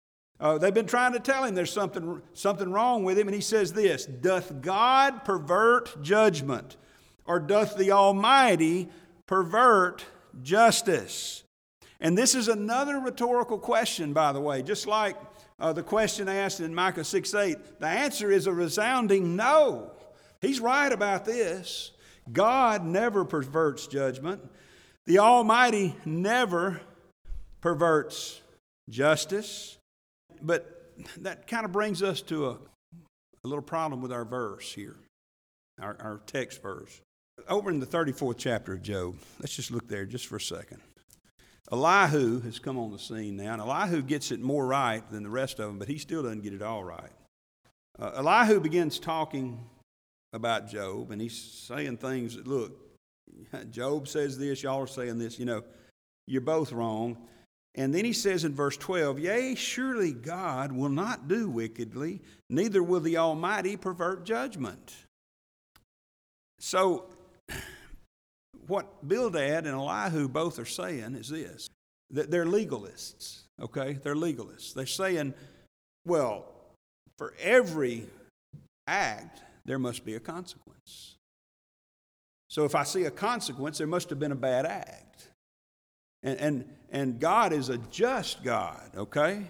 Uh, 0.40 0.56
they've 0.56 0.72
been 0.72 0.86
trying 0.86 1.12
to 1.12 1.20
tell 1.20 1.44
him 1.44 1.54
there's 1.54 1.72
something, 1.72 2.22
something 2.32 2.72
wrong 2.72 3.04
with 3.04 3.18
him, 3.18 3.28
and 3.28 3.34
he 3.34 3.42
says 3.42 3.74
this 3.74 4.06
Doth 4.06 4.62
God 4.62 5.26
pervert 5.26 6.02
judgment, 6.02 6.78
or 7.26 7.38
doth 7.38 7.76
the 7.76 7.92
Almighty 7.92 8.88
pervert 9.26 10.06
justice? 10.42 11.44
And 12.00 12.16
this 12.16 12.34
is 12.34 12.48
another 12.48 13.00
rhetorical 13.00 13.58
question, 13.58 14.12
by 14.12 14.32
the 14.32 14.40
way, 14.40 14.62
just 14.62 14.86
like 14.86 15.16
uh, 15.58 15.72
the 15.72 15.82
question 15.82 16.28
asked 16.28 16.60
in 16.60 16.74
Micah 16.74 17.04
6 17.04 17.34
8. 17.34 17.80
The 17.80 17.86
answer 17.86 18.30
is 18.30 18.46
a 18.46 18.52
resounding 18.52 19.34
no. 19.34 19.92
He's 20.40 20.60
right 20.60 20.92
about 20.92 21.24
this. 21.24 21.90
God 22.32 22.84
never 22.84 23.24
perverts 23.24 23.86
judgment, 23.86 24.42
the 25.06 25.18
Almighty 25.18 25.96
never 26.04 26.80
perverts 27.60 28.40
justice. 28.88 29.78
But 30.40 30.92
that 31.18 31.46
kind 31.46 31.64
of 31.64 31.72
brings 31.72 32.02
us 32.02 32.20
to 32.22 32.46
a, 32.46 32.50
a 32.50 33.48
little 33.48 33.62
problem 33.62 34.02
with 34.02 34.12
our 34.12 34.24
verse 34.24 34.72
here, 34.72 34.96
our, 35.80 35.96
our 36.00 36.20
text 36.26 36.62
verse. 36.62 37.00
Over 37.48 37.70
in 37.70 37.80
the 37.80 37.86
34th 37.86 38.36
chapter 38.36 38.74
of 38.74 38.82
Job, 38.82 39.16
let's 39.40 39.56
just 39.56 39.70
look 39.70 39.88
there 39.88 40.04
just 40.04 40.26
for 40.26 40.36
a 40.36 40.40
second. 40.40 40.80
Elihu 41.70 42.40
has 42.40 42.58
come 42.58 42.78
on 42.78 42.92
the 42.92 42.98
scene 42.98 43.36
now, 43.36 43.52
and 43.52 43.62
Elihu 43.62 44.02
gets 44.02 44.32
it 44.32 44.40
more 44.40 44.66
right 44.66 45.08
than 45.10 45.22
the 45.22 45.30
rest 45.30 45.58
of 45.58 45.66
them, 45.66 45.78
but 45.78 45.88
he 45.88 45.98
still 45.98 46.22
doesn't 46.22 46.42
get 46.42 46.54
it 46.54 46.62
all 46.62 46.82
right. 46.82 47.10
Uh, 47.98 48.12
Elihu 48.16 48.60
begins 48.60 48.98
talking 48.98 49.58
about 50.32 50.68
Job, 50.68 51.10
and 51.10 51.20
he's 51.20 51.36
saying 51.36 51.98
things 51.98 52.36
that, 52.36 52.46
look, 52.46 52.72
Job 53.70 54.08
says 54.08 54.38
this, 54.38 54.62
y'all 54.62 54.82
are 54.82 54.86
saying 54.86 55.18
this, 55.18 55.38
you 55.38 55.44
know, 55.44 55.62
you're 56.26 56.40
both 56.40 56.72
wrong. 56.72 57.16
And 57.74 57.94
then 57.94 58.04
he 58.04 58.12
says 58.12 58.44
in 58.44 58.54
verse 58.54 58.76
12, 58.76 59.20
Yea, 59.20 59.54
surely 59.54 60.12
God 60.12 60.72
will 60.72 60.88
not 60.88 61.28
do 61.28 61.48
wickedly, 61.48 62.20
neither 62.48 62.82
will 62.82 63.00
the 63.00 63.18
Almighty 63.18 63.76
pervert 63.76 64.24
judgment. 64.24 64.94
So, 66.58 67.06
what 68.68 69.06
Bildad 69.06 69.66
and 69.66 69.74
Elihu 69.74 70.28
both 70.28 70.58
are 70.58 70.64
saying 70.64 71.14
is 71.14 71.28
this 71.28 71.68
that 72.10 72.30
they're 72.30 72.46
legalists, 72.46 73.40
okay? 73.60 73.98
They're 74.02 74.14
legalists. 74.14 74.72
They're 74.72 74.86
saying, 74.86 75.34
well, 76.06 76.46
for 77.18 77.34
every 77.40 78.06
act, 78.86 79.42
there 79.66 79.78
must 79.78 80.04
be 80.06 80.14
a 80.14 80.20
consequence. 80.20 81.16
So 82.48 82.64
if 82.64 82.74
I 82.74 82.84
see 82.84 83.04
a 83.04 83.10
consequence, 83.10 83.76
there 83.76 83.86
must 83.86 84.08
have 84.08 84.18
been 84.18 84.32
a 84.32 84.36
bad 84.36 84.64
act. 84.64 85.28
And, 86.22 86.38
and, 86.40 86.64
and 86.90 87.20
God 87.20 87.52
is 87.52 87.68
a 87.68 87.76
just 87.76 88.42
God, 88.42 88.90
okay? 88.96 89.42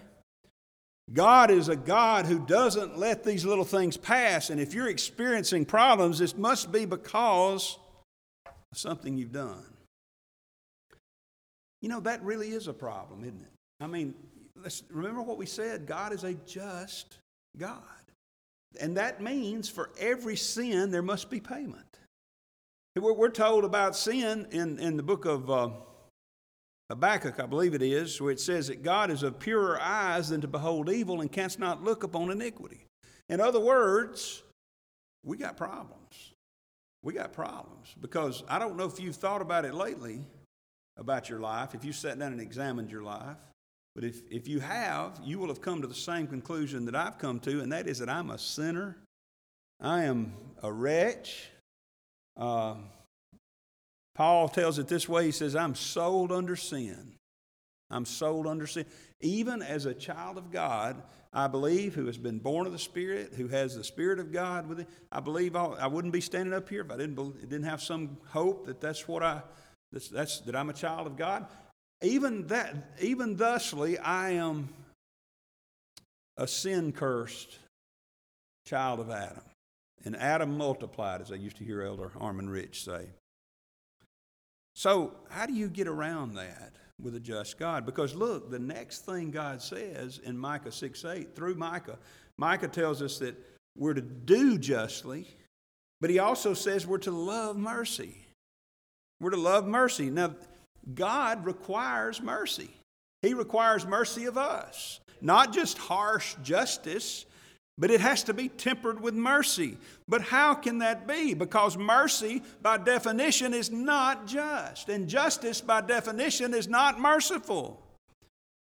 God 1.13 1.51
is 1.51 1.69
a 1.69 1.77
God 1.77 2.27
who 2.27 2.45
doesn't 2.45 2.99
let 2.99 3.25
these 3.25 3.45
little 3.45 3.65
things 3.65 3.97
pass. 3.97 4.51
And 4.51 4.61
if 4.61 4.75
you're 4.75 4.89
experiencing 4.89 5.65
problems, 5.65 6.21
it 6.21 6.37
must 6.37 6.73
be 6.73 6.85
because 6.85 7.79
something 8.75 9.17
you've 9.17 9.33
done. 9.33 9.65
You 11.81 11.89
know, 11.89 12.01
that 12.01 12.23
really 12.23 12.49
is 12.49 12.67
a 12.67 12.73
problem, 12.73 13.23
isn't 13.23 13.41
it? 13.41 13.53
I 13.81 13.87
mean, 13.87 14.15
let's 14.57 14.83
remember 14.91 15.23
what 15.23 15.39
we 15.39 15.47
said 15.47 15.87
God 15.87 16.13
is 16.13 16.25
a 16.25 16.35
just 16.35 17.19
God. 17.57 17.83
And 18.81 18.97
that 18.97 19.23
means 19.23 19.69
for 19.69 19.91
every 19.99 20.37
sin, 20.37 20.91
there 20.91 21.03
must 21.03 21.31
be 21.31 21.41
payment. 21.41 21.85
We're 22.97 23.31
told 23.31 23.65
about 23.65 23.97
sin 23.97 24.47
in, 24.51 24.79
in 24.79 24.97
the 24.97 25.03
book 25.03 25.25
of 25.25 25.51
uh, 25.51 25.71
Habakkuk, 26.91 27.39
I 27.39 27.47
believe 27.47 27.75
it 27.75 27.83
is, 27.83 28.21
where 28.21 28.33
it 28.33 28.41
says 28.41 28.69
that 28.69 28.83
God 28.83 29.11
is 29.11 29.23
of 29.23 29.39
purer 29.39 29.81
eyes 29.81 30.31
than 30.31 30.41
to 30.41 30.49
behold 30.49 30.91
evil 30.91 31.21
and 31.21 31.31
canst 31.31 31.59
not 31.59 31.85
look 31.85 32.03
upon 32.03 32.31
iniquity. 32.31 32.87
In 33.29 33.41
other 33.41 33.61
words, 33.61 34.43
we 35.25 35.37
got 35.37 35.57
problems. 35.57 36.33
We 37.09 37.15
got 37.15 37.33
problems 37.33 37.95
because 38.03 38.45
I 38.49 38.59
don't 38.59 38.77
know 38.77 38.85
if 38.85 39.01
you've 39.01 39.17
thought 39.17 39.41
about 39.41 39.65
it 39.65 39.73
lately 39.73 40.21
about 40.99 41.31
your 41.31 41.41
life, 41.41 41.75
if 41.75 41.83
you 41.83 41.91
sat 41.91 42.19
down 42.19 42.33
and 42.33 42.41
examined 42.43 42.91
your 42.91 43.03
life. 43.03 43.39
But 43.95 44.05
if, 44.05 44.21
if 44.31 44.47
you 44.47 44.61
have, 44.61 45.19
you 45.25 45.39
will 45.39 45.49
have 45.49 45.63
come 45.63 45.81
to 45.81 45.87
the 45.87 45.95
same 45.95 46.27
conclusion 46.27 46.85
that 46.85 46.95
I've 46.95 47.17
come 47.17 47.41
to, 47.41 47.63
and 47.63 47.73
that 47.73 47.87
is 47.87 48.01
that 48.01 48.11
I'm 48.11 48.29
a 48.29 48.37
sinner. 48.37 48.99
I 49.81 50.03
am 50.03 50.35
a 50.63 50.71
wretch. 50.71 51.49
Uh, 52.37 52.75
Paul 54.15 54.51
tells 54.51 54.79
it 54.79 54.89
this 54.89 55.09
way 55.09 55.25
he 55.25 55.33
says, 55.33 55.57
I'm 55.57 55.77
sold 55.77 56.31
under 56.31 56.57
sin. 56.57 57.15
I'm 57.91 58.05
sold 58.05 58.47
under 58.47 58.67
sin. 58.67 58.85
Even 59.23 59.63
as 59.63 59.87
a 59.87 59.95
child 59.95 60.37
of 60.37 60.53
God, 60.53 61.03
I 61.33 61.47
believe, 61.47 61.95
who 61.95 62.07
has 62.07 62.17
been 62.17 62.39
born 62.39 62.67
of 62.67 62.73
the 62.73 62.79
Spirit, 62.79 63.35
who 63.37 63.49
has 63.49 63.77
the 63.77 63.85
Spirit 63.85 64.19
of 64.19 64.33
God 64.33 64.67
with 64.67 64.81
it, 64.81 64.89
I 65.13 65.21
believe 65.21 65.55
I 65.57 65.87
would 65.87 66.05
not 66.05 66.13
be 66.13 66.21
standing 66.21 66.55
up 66.55 66.69
here 66.69 66.81
if 66.81 66.91
I 66.91 66.97
didn't, 66.97 67.41
didn't 67.41 67.65
have 67.65 67.83
some 67.83 68.17
hope 68.29 68.67
that 68.67 68.81
that's 68.81 69.07
what 69.07 69.23
I, 69.23 69.43
that's, 69.93 70.09
that's, 70.09 70.41
that 70.41 70.57
I'm 70.57 70.71
a 70.71 70.75
child 70.75 71.07
of 71.07 71.17
God 71.17 71.47
even 72.03 72.47
that, 72.49 72.75
even 73.01 73.37
thusly, 73.37 73.99
I 73.99 74.31
am 74.31 74.69
a 76.37 76.47
sin 76.47 76.93
cursed 76.93 77.59
child 78.67 79.01
of 79.01 79.11
Adam. 79.11 79.43
And 80.05 80.17
Adam 80.17 80.57
multiplied, 80.57 81.21
as 81.21 81.33
I 81.33 81.35
used 81.35 81.57
to 81.57 81.65
hear 81.65 81.83
Elder 81.83 82.13
Armand 82.21 82.51
Rich 82.51 82.85
say. 82.85 83.07
So, 84.77 85.13
how 85.29 85.47
do 85.47 85.53
you 85.53 85.69
get 85.69 85.89
around 85.89 86.35
that 86.37 86.73
with 87.01 87.15
a 87.15 87.21
just 87.21 87.59
God? 87.59 87.87
Because 87.87 88.15
look, 88.15 88.51
the 88.51 88.59
next 88.59 89.05
thing 89.05 89.31
God 89.31 89.63
says 89.63 90.21
in 90.25 90.37
Micah 90.37 90.73
6 90.73 91.05
8, 91.05 91.35
through 91.35 91.55
Micah, 91.55 91.99
Micah 92.37 92.69
tells 92.69 93.03
us 93.03 93.19
that 93.19 93.37
we're 93.77 93.95
to 93.95 94.01
do 94.01 94.59
justly, 94.59 95.29
but 96.01 96.11
he 96.11 96.19
also 96.19 96.55
says 96.55 96.87
we're 96.87 96.99
to 96.99 97.11
love 97.11 97.57
mercy. 97.57 98.17
We're 99.21 99.31
to 99.31 99.37
love 99.37 99.67
mercy. 99.67 100.11
Now, 100.11 100.35
God 100.95 101.45
requires 101.45 102.23
mercy. 102.23 102.71
He 103.23 103.35
requires 103.35 103.85
mercy 103.85 104.27
of 104.27 104.39
us. 104.39 105.01
Not 105.21 105.53
just 105.53 105.77
harsh 105.79 106.37
justice, 106.43 107.27
but 107.79 107.91
it 107.91 108.01
has 108.01 108.25
to 108.25 108.35
be 108.35 108.49
tempered 108.49 109.01
with 109.01 109.15
mercy. 109.15 109.79
But 110.09 110.23
how 110.23 110.55
can 110.55 110.79
that 110.79 111.07
be? 111.07 111.35
Because 111.35 111.79
mercy, 111.79 112.43
by 112.61 112.79
definition, 112.79 113.55
is 113.55 113.71
not 113.71 114.27
just. 114.27 114.89
And 114.89 115.09
justice, 115.09 115.61
by 115.61 115.83
definition, 115.83 116.55
is 116.55 116.67
not 116.67 116.99
merciful. 116.99 117.81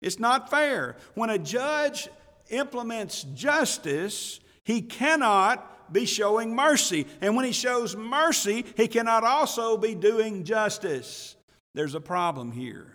It's 0.01 0.21
not 0.21 0.51
fair. 0.51 0.97
When 1.15 1.31
a 1.31 1.39
judge 1.39 2.09
implements 2.51 3.25
justice, 3.35 4.39
he 4.65 4.83
cannot 4.83 5.93
be 5.93 6.07
showing 6.07 6.55
mercy. 6.55 7.07
And 7.21 7.35
when 7.35 7.45
he 7.45 7.53
shows 7.53 7.97
mercy, 7.97 8.65
he 8.77 8.87
cannot 8.87 9.25
also 9.25 9.77
be 9.77 9.95
doing 9.97 10.45
justice. 10.45 11.35
There's 11.75 11.95
a 11.95 12.01
problem 12.01 12.53
here. 12.53 12.87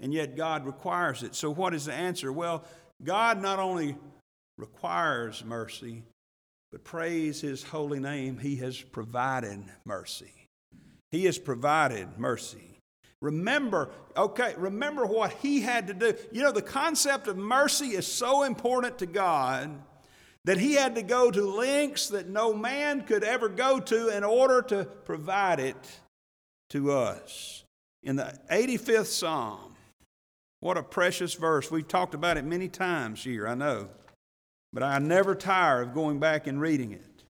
And 0.00 0.12
yet 0.12 0.36
God 0.36 0.66
requires 0.66 1.22
it. 1.22 1.34
So, 1.34 1.50
what 1.50 1.72
is 1.72 1.86
the 1.86 1.94
answer? 1.94 2.30
Well, 2.30 2.64
God 3.02 3.40
not 3.40 3.58
only 3.58 3.96
requires 4.58 5.44
mercy, 5.44 6.02
but 6.72 6.84
praise 6.84 7.40
his 7.40 7.62
holy 7.62 8.00
name, 8.00 8.38
he 8.38 8.56
has 8.56 8.80
provided 8.80 9.64
mercy. 9.84 10.32
He 11.10 11.24
has 11.26 11.38
provided 11.38 12.18
mercy. 12.18 12.78
Remember, 13.22 13.90
okay, 14.16 14.54
remember 14.58 15.06
what 15.06 15.32
he 15.32 15.60
had 15.60 15.86
to 15.86 15.94
do. 15.94 16.14
You 16.32 16.42
know, 16.42 16.52
the 16.52 16.62
concept 16.62 17.28
of 17.28 17.36
mercy 17.36 17.88
is 17.88 18.06
so 18.06 18.42
important 18.42 18.98
to 18.98 19.06
God 19.06 19.82
that 20.44 20.58
he 20.58 20.74
had 20.74 20.94
to 20.94 21.02
go 21.02 21.30
to 21.30 21.44
lengths 21.44 22.08
that 22.08 22.28
no 22.28 22.54
man 22.54 23.02
could 23.02 23.24
ever 23.24 23.48
go 23.48 23.80
to 23.80 24.16
in 24.16 24.22
order 24.22 24.62
to 24.62 24.84
provide 24.84 25.60
it 25.60 26.00
to 26.70 26.92
us 26.92 27.64
in 28.02 28.16
the 28.16 28.38
85th 28.50 29.06
Psalm. 29.06 29.74
What 30.60 30.76
a 30.76 30.82
precious 30.82 31.34
verse. 31.34 31.70
We've 31.70 31.86
talked 31.86 32.14
about 32.14 32.36
it 32.36 32.44
many 32.44 32.68
times 32.68 33.24
here, 33.24 33.48
I 33.48 33.54
know. 33.54 33.88
But 34.72 34.82
I 34.82 34.98
never 34.98 35.34
tire 35.34 35.82
of 35.82 35.94
going 35.94 36.18
back 36.18 36.46
and 36.46 36.60
reading 36.60 36.92
it. 36.92 37.24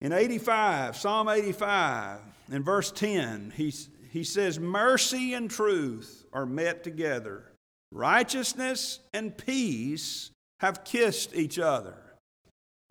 In 0.00 0.12
85, 0.12 0.96
Psalm 0.96 1.28
85, 1.28 2.18
in 2.50 2.62
verse 2.64 2.90
10, 2.90 3.52
he, 3.56 3.72
he 4.10 4.24
says, 4.24 4.58
Mercy 4.58 5.34
and 5.34 5.50
truth 5.50 6.26
are 6.32 6.46
met 6.46 6.82
together, 6.82 7.52
righteousness 7.92 9.00
and 9.12 9.36
peace 9.36 10.30
have 10.60 10.84
kissed 10.84 11.34
each 11.34 11.58
other. 11.58 12.11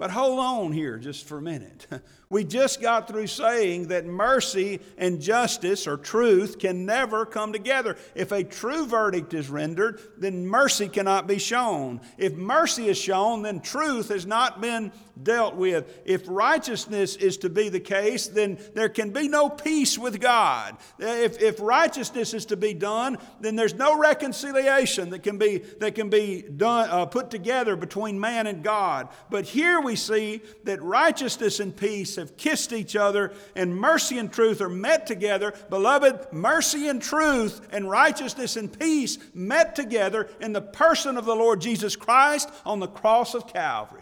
But 0.01 0.09
hold 0.09 0.39
on 0.39 0.71
here 0.71 0.97
just 0.97 1.27
for 1.27 1.37
a 1.37 1.41
minute. 1.43 1.85
We 2.31 2.45
just 2.45 2.81
got 2.81 3.09
through 3.09 3.27
saying 3.27 3.89
that 3.89 4.05
mercy 4.05 4.79
and 4.97 5.21
justice 5.21 5.85
or 5.85 5.97
truth 5.97 6.59
can 6.59 6.85
never 6.85 7.25
come 7.25 7.51
together. 7.51 7.97
If 8.15 8.31
a 8.31 8.45
true 8.45 8.85
verdict 8.85 9.33
is 9.33 9.49
rendered, 9.49 9.99
then 10.17 10.47
mercy 10.47 10.87
cannot 10.87 11.27
be 11.27 11.39
shown. 11.39 11.99
If 12.17 12.37
mercy 12.37 12.87
is 12.87 12.97
shown, 12.97 13.41
then 13.41 13.59
truth 13.59 14.07
has 14.07 14.25
not 14.25 14.61
been 14.61 14.93
dealt 15.23 15.55
with. 15.55 16.01
If 16.05 16.23
righteousness 16.27 17.15
is 17.15 17.37
to 17.37 17.49
be 17.49 17.69
the 17.69 17.79
case, 17.79 18.27
then 18.27 18.57
there 18.73 18.89
can 18.89 19.11
be 19.11 19.27
no 19.27 19.49
peace 19.49 19.97
with 19.97 20.19
God. 20.19 20.77
If, 20.99 21.41
if 21.41 21.59
righteousness 21.59 22.33
is 22.33 22.45
to 22.47 22.57
be 22.57 22.73
done, 22.73 23.17
then 23.39 23.55
there's 23.55 23.73
no 23.73 23.97
reconciliation 23.97 25.09
that 25.11 25.23
can 25.23 25.37
be, 25.37 25.59
that 25.79 25.95
can 25.95 26.09
be 26.09 26.41
done, 26.41 26.89
uh, 26.89 27.05
put 27.05 27.29
together 27.29 27.75
between 27.75 28.19
man 28.19 28.47
and 28.47 28.63
God. 28.63 29.09
But 29.29 29.45
here 29.45 29.79
we 29.79 29.95
see 29.95 30.41
that 30.63 30.81
righteousness 30.81 31.59
and 31.59 31.75
peace 31.75 32.15
have 32.15 32.37
kissed 32.37 32.73
each 32.73 32.95
other, 32.95 33.33
and 33.55 33.75
mercy 33.75 34.17
and 34.17 34.31
truth 34.31 34.61
are 34.61 34.69
met 34.69 35.07
together. 35.07 35.53
Beloved, 35.69 36.31
mercy 36.31 36.87
and 36.87 37.01
truth 37.01 37.67
and 37.71 37.89
righteousness 37.89 38.57
and 38.57 38.77
peace 38.77 39.17
met 39.33 39.75
together 39.75 40.29
in 40.39 40.53
the 40.53 40.61
person 40.61 41.17
of 41.17 41.25
the 41.25 41.35
Lord 41.35 41.61
Jesus 41.61 41.95
Christ 41.95 42.49
on 42.65 42.79
the 42.79 42.87
cross 42.87 43.33
of 43.33 43.51
Calvary. 43.51 44.00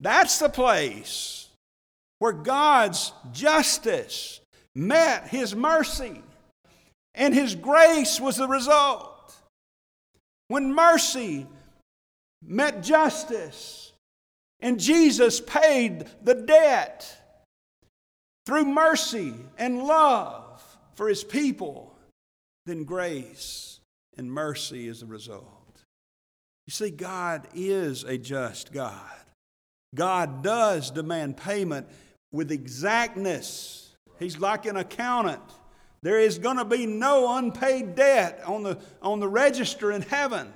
That's 0.00 0.38
the 0.38 0.48
place 0.48 1.48
where 2.18 2.32
God's 2.32 3.12
justice 3.32 4.40
met 4.74 5.28
His 5.28 5.54
mercy, 5.54 6.22
and 7.14 7.34
His 7.34 7.54
grace 7.54 8.20
was 8.20 8.36
the 8.36 8.48
result. 8.48 9.34
When 10.48 10.74
mercy 10.74 11.46
met 12.42 12.82
justice, 12.82 13.92
and 14.60 14.78
Jesus 14.78 15.40
paid 15.40 16.06
the 16.22 16.34
debt 16.34 17.16
through 18.46 18.66
mercy 18.66 19.34
and 19.58 19.82
love 19.82 20.62
for 20.94 21.08
his 21.08 21.24
people. 21.24 21.96
Then 22.66 22.84
grace 22.84 23.80
and 24.16 24.30
mercy 24.30 24.88
is 24.88 25.00
the 25.00 25.06
result. 25.06 25.84
You 26.66 26.72
see, 26.72 26.90
God 26.90 27.48
is 27.54 28.04
a 28.04 28.18
just 28.18 28.72
God. 28.72 29.19
God 29.94 30.42
does 30.42 30.90
demand 30.90 31.36
payment 31.36 31.88
with 32.32 32.52
exactness. 32.52 33.94
He's 34.18 34.38
like 34.38 34.66
an 34.66 34.76
accountant. 34.76 35.42
There 36.02 36.20
is 36.20 36.38
going 36.38 36.56
to 36.56 36.64
be 36.64 36.86
no 36.86 37.36
unpaid 37.36 37.94
debt 37.94 38.42
on 38.46 38.62
the, 38.62 38.78
on 39.02 39.20
the 39.20 39.28
register 39.28 39.92
in 39.92 40.02
heaven. 40.02 40.52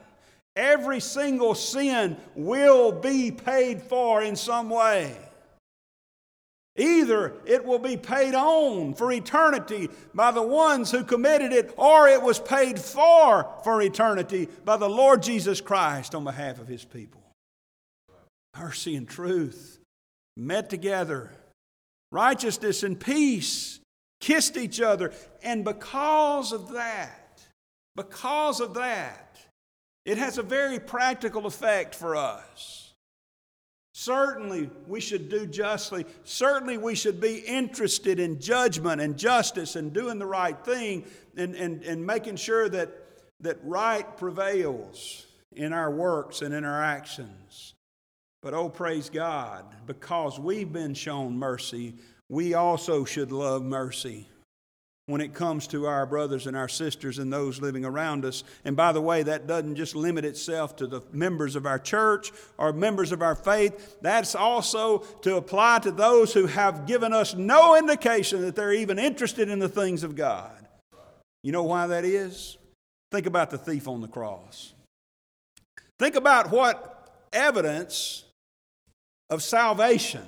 Every 0.57 1.01
single 1.01 1.55
sin 1.55 2.17
will 2.35 2.93
be 2.93 3.31
paid 3.31 3.83
for 3.83 4.23
in 4.23 4.37
some 4.37 4.71
way. 4.71 5.17
Either 6.77 7.35
it 7.47 7.65
will 7.65 7.79
be 7.79 7.97
paid 7.97 8.35
on 8.35 8.95
for 8.95 9.13
eternity 9.13 9.89
by 10.13 10.31
the 10.33 10.43
ones 10.43 10.91
who 10.91 11.05
committed 11.05 11.53
it, 11.53 11.73
or 11.77 12.09
it 12.09 12.21
was 12.21 12.41
paid 12.41 12.81
for 12.81 13.49
for 13.63 13.81
eternity 13.81 14.49
by 14.65 14.77
the 14.77 14.89
Lord 14.89 15.23
Jesus 15.23 15.61
Christ 15.61 16.15
on 16.17 16.25
behalf 16.25 16.59
of 16.59 16.67
his 16.67 16.85
people. 16.85 17.24
Mercy 18.59 18.97
and 18.97 19.09
truth 19.09 19.79
met 20.37 20.71
together, 20.71 21.31
righteousness 22.11 22.83
and 22.83 22.99
peace 22.99 23.81
kissed 24.21 24.57
each 24.57 24.81
other, 24.81 25.13
and 25.43 25.65
because 25.65 26.53
of 26.53 26.73
that, 26.73 27.43
because 27.97 28.61
of 28.61 28.75
that, 28.75 29.39
it 30.05 30.19
has 30.19 30.39
a 30.39 30.43
very 30.43 30.79
practical 30.79 31.47
effect 31.47 31.95
for 31.95 32.17
us. 32.17 32.93
Certainly, 33.95 34.71
we 34.89 35.01
should 35.01 35.29
do 35.29 35.47
justly. 35.47 36.05
Certainly, 36.25 36.79
we 36.79 36.97
should 36.97 37.21
be 37.21 37.39
interested 37.39 38.19
in 38.19 38.41
judgment 38.41 39.01
and 39.01 39.17
justice 39.17 39.77
and 39.77 39.93
doing 39.93 40.19
the 40.19 40.27
right 40.27 40.59
thing 40.65 41.05
and, 41.37 41.55
and, 41.55 41.85
and 41.85 42.05
making 42.05 42.37
sure 42.37 42.69
that, 42.69 42.91
that 43.41 43.59
right 43.63 44.17
prevails 44.17 45.27
in 45.55 45.73
our 45.73 45.93
works 45.93 46.43
and 46.43 46.53
in 46.53 46.65
our 46.65 46.83
actions. 46.83 47.74
But 48.45 48.53
oh, 48.53 48.69
praise 48.69 49.09
God, 49.09 49.65
because 49.87 50.39
we've 50.39 50.71
been 50.71 50.93
shown 50.93 51.39
mercy, 51.39 51.95
we 52.29 52.53
also 52.53 53.07
should 53.07 53.33
love 53.33 53.63
mercy 53.63 54.29
when 55.07 55.23
it 55.23 55.33
comes 55.33 55.67
to 55.69 55.87
our 55.87 56.05
brothers 56.05 56.47
and 56.47 56.55
our 56.55 56.69
sisters 56.69 57.19
and 57.19 57.33
those 57.33 57.63
living 57.63 57.87
around 57.87 58.27
us. 58.27 58.45
And 58.67 58.77
by 58.77 58.93
the 58.93 59.01
way, 59.01 59.23
that 59.23 59.47
doesn't 59.47 59.77
just 59.77 59.97
limit 59.97 60.27
itself 60.27 60.77
to 60.77 60.87
the 60.87 61.01
members 61.11 61.57
of 61.57 61.65
our 61.65 61.79
church 61.79 62.33
or 62.59 62.75
members 62.75 63.13
of 63.13 63.23
our 63.23 63.35
faith. 63.35 63.97
That's 64.03 64.35
also 64.35 64.99
to 65.23 65.37
apply 65.37 65.79
to 65.79 65.91
those 65.91 66.35
who 66.35 66.45
have 66.45 66.87
given 66.87 67.15
us 67.15 67.35
no 67.35 67.77
indication 67.77 68.43
that 68.43 68.57
they're 68.57 68.75
even 68.75 68.99
interested 68.99 69.49
in 69.49 69.59
the 69.59 69.71
things 69.71 70.05
of 70.05 70.17
God. 70.17 70.69
You 71.43 71.53
know 71.53 71.63
why 71.63 71.87
that 71.87 72.05
is? 72.05 72.59
Think 73.11 73.25
about 73.25 73.49
the 73.49 73.59
thief 73.59 73.89
on 73.89 74.03
the 74.03 74.09
cross. 74.09 74.75
Think 75.99 76.15
about 76.15 76.51
what 76.51 77.29
evidence 77.33 78.24
of 79.35 79.43
salvation 79.43 80.27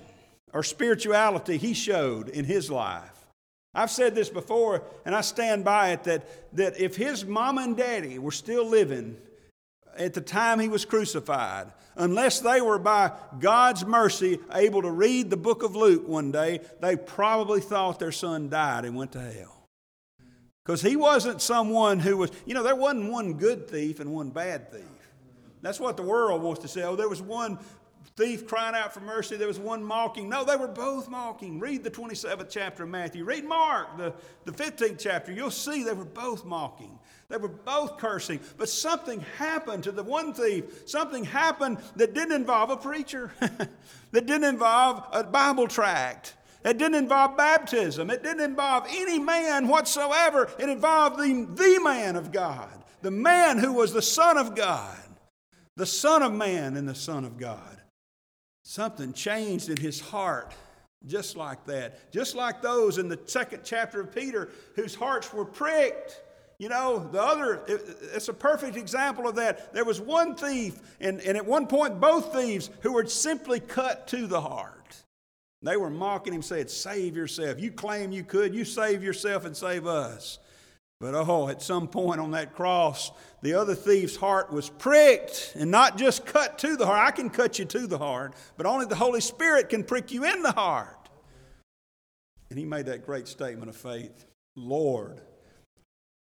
or 0.52 0.62
spirituality 0.62 1.56
he 1.56 1.72
showed 1.72 2.28
in 2.28 2.44
his 2.44 2.70
life. 2.70 3.26
I've 3.74 3.90
said 3.90 4.14
this 4.14 4.28
before, 4.28 4.82
and 5.04 5.14
I 5.14 5.20
stand 5.20 5.64
by 5.64 5.90
it 5.90 6.04
that, 6.04 6.56
that 6.56 6.80
if 6.80 6.96
his 6.96 7.24
mom 7.24 7.58
and 7.58 7.76
daddy 7.76 8.18
were 8.18 8.32
still 8.32 8.66
living 8.66 9.16
at 9.96 10.14
the 10.14 10.20
time 10.20 10.58
he 10.58 10.68
was 10.68 10.84
crucified, 10.84 11.70
unless 11.94 12.40
they 12.40 12.60
were 12.60 12.78
by 12.78 13.12
God's 13.38 13.84
mercy 13.84 14.38
able 14.52 14.82
to 14.82 14.90
read 14.90 15.30
the 15.30 15.36
book 15.36 15.62
of 15.62 15.76
Luke 15.76 16.08
one 16.08 16.32
day, 16.32 16.60
they 16.80 16.96
probably 16.96 17.60
thought 17.60 17.98
their 17.98 18.12
son 18.12 18.48
died 18.48 18.84
and 18.84 18.96
went 18.96 19.12
to 19.12 19.20
hell. 19.20 19.68
Because 20.64 20.82
he 20.82 20.96
wasn't 20.96 21.40
someone 21.40 22.00
who 22.00 22.16
was, 22.16 22.32
you 22.44 22.54
know, 22.54 22.62
there 22.62 22.74
wasn't 22.74 23.12
one 23.12 23.34
good 23.34 23.68
thief 23.68 24.00
and 24.00 24.12
one 24.12 24.30
bad 24.30 24.72
thief. 24.72 24.82
That's 25.62 25.78
what 25.78 25.96
the 25.96 26.02
world 26.02 26.42
wants 26.42 26.62
to 26.62 26.68
say. 26.68 26.82
Oh, 26.82 26.96
there 26.96 27.08
was 27.08 27.22
one 27.22 27.58
thief 28.16 28.46
crying 28.46 28.74
out 28.74 28.94
for 28.94 29.00
mercy. 29.00 29.36
There 29.36 29.48
was 29.48 29.58
one 29.58 29.82
mocking. 29.82 30.28
No, 30.28 30.44
they 30.44 30.56
were 30.56 30.68
both 30.68 31.08
mocking. 31.08 31.58
Read 31.58 31.84
the 31.84 31.90
27th 31.90 32.48
chapter 32.50 32.84
of 32.84 32.88
Matthew. 32.88 33.24
Read 33.24 33.44
Mark, 33.44 33.96
the, 33.98 34.14
the 34.44 34.52
15th 34.52 34.98
chapter. 34.98 35.32
You'll 35.32 35.50
see 35.50 35.82
they 35.82 35.92
were 35.92 36.04
both 36.04 36.44
mocking. 36.44 36.98
They 37.28 37.36
were 37.36 37.48
both 37.48 37.98
cursing. 37.98 38.40
But 38.56 38.68
something 38.68 39.24
happened 39.36 39.84
to 39.84 39.92
the 39.92 40.02
one 40.02 40.32
thief. 40.32 40.82
Something 40.86 41.24
happened 41.24 41.78
that 41.96 42.14
didn't 42.14 42.34
involve 42.34 42.70
a 42.70 42.76
preacher, 42.76 43.32
that 43.40 44.26
didn't 44.26 44.44
involve 44.44 45.04
a 45.12 45.24
Bible 45.24 45.66
tract. 45.66 46.34
It 46.64 46.78
didn't 46.78 46.96
involve 46.96 47.36
baptism. 47.36 48.10
It 48.10 48.22
didn't 48.24 48.42
involve 48.42 48.86
any 48.88 49.20
man 49.20 49.68
whatsoever. 49.68 50.50
It 50.58 50.68
involved 50.68 51.18
the, 51.18 51.46
the 51.54 51.80
man 51.80 52.16
of 52.16 52.32
God, 52.32 52.82
the 53.02 53.10
man 53.12 53.58
who 53.58 53.72
was 53.72 53.92
the 53.92 54.02
Son 54.02 54.36
of 54.36 54.56
God, 54.56 54.98
the 55.76 55.86
Son 55.86 56.22
of 56.22 56.32
Man 56.32 56.76
and 56.76 56.88
the 56.88 56.94
Son 56.94 57.24
of 57.24 57.38
God. 57.38 57.75
Something 58.68 59.12
changed 59.12 59.70
in 59.70 59.76
his 59.76 60.00
heart 60.00 60.52
just 61.06 61.36
like 61.36 61.64
that. 61.66 62.10
Just 62.10 62.34
like 62.34 62.60
those 62.60 62.98
in 62.98 63.08
the 63.08 63.16
second 63.26 63.60
chapter 63.62 64.00
of 64.00 64.12
Peter 64.12 64.48
whose 64.74 64.92
hearts 64.92 65.32
were 65.32 65.44
pricked. 65.44 66.20
You 66.58 66.68
know, 66.68 67.08
the 67.12 67.22
other, 67.22 67.62
it's 67.68 68.26
a 68.26 68.32
perfect 68.32 68.76
example 68.76 69.28
of 69.28 69.36
that. 69.36 69.72
There 69.72 69.84
was 69.84 70.00
one 70.00 70.34
thief, 70.34 70.80
and, 71.00 71.20
and 71.20 71.36
at 71.36 71.46
one 71.46 71.68
point, 71.68 72.00
both 72.00 72.32
thieves 72.34 72.68
who 72.80 72.94
were 72.94 73.06
simply 73.06 73.60
cut 73.60 74.08
to 74.08 74.26
the 74.26 74.40
heart. 74.40 74.96
They 75.62 75.76
were 75.76 75.88
mocking 75.88 76.32
him, 76.32 76.42
saying, 76.42 76.66
Save 76.66 77.14
yourself. 77.14 77.60
You 77.60 77.70
claim 77.70 78.10
you 78.10 78.24
could, 78.24 78.52
you 78.52 78.64
save 78.64 79.00
yourself 79.00 79.44
and 79.44 79.56
save 79.56 79.86
us. 79.86 80.40
But 80.98 81.14
oh, 81.14 81.48
at 81.48 81.60
some 81.60 81.88
point 81.88 82.20
on 82.20 82.30
that 82.30 82.54
cross, 82.54 83.10
the 83.42 83.54
other 83.54 83.74
thief's 83.74 84.16
heart 84.16 84.50
was 84.50 84.70
pricked 84.70 85.52
and 85.54 85.70
not 85.70 85.98
just 85.98 86.24
cut 86.24 86.58
to 86.60 86.76
the 86.76 86.86
heart. 86.86 87.06
I 87.06 87.10
can 87.10 87.28
cut 87.28 87.58
you 87.58 87.66
to 87.66 87.86
the 87.86 87.98
heart, 87.98 88.34
but 88.56 88.64
only 88.64 88.86
the 88.86 88.94
Holy 88.94 89.20
Spirit 89.20 89.68
can 89.68 89.84
prick 89.84 90.10
you 90.10 90.24
in 90.24 90.42
the 90.42 90.52
heart. 90.52 91.10
And 92.48 92.58
he 92.58 92.64
made 92.64 92.86
that 92.86 93.04
great 93.04 93.28
statement 93.28 93.68
of 93.68 93.76
faith 93.76 94.24
Lord. 94.54 95.20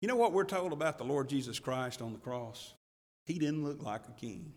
You 0.02 0.08
know 0.08 0.16
what 0.16 0.34
we're 0.34 0.46
told 0.46 0.74
about 0.74 0.98
the 0.98 1.04
Lord 1.04 1.30
Jesus 1.30 1.60
Christ 1.60 2.02
on 2.02 2.14
the 2.14 2.20
cross? 2.20 2.74
He 3.26 3.38
didn't 3.38 3.64
look 3.64 3.84
like 3.84 4.08
a 4.08 4.20
king, 4.20 4.54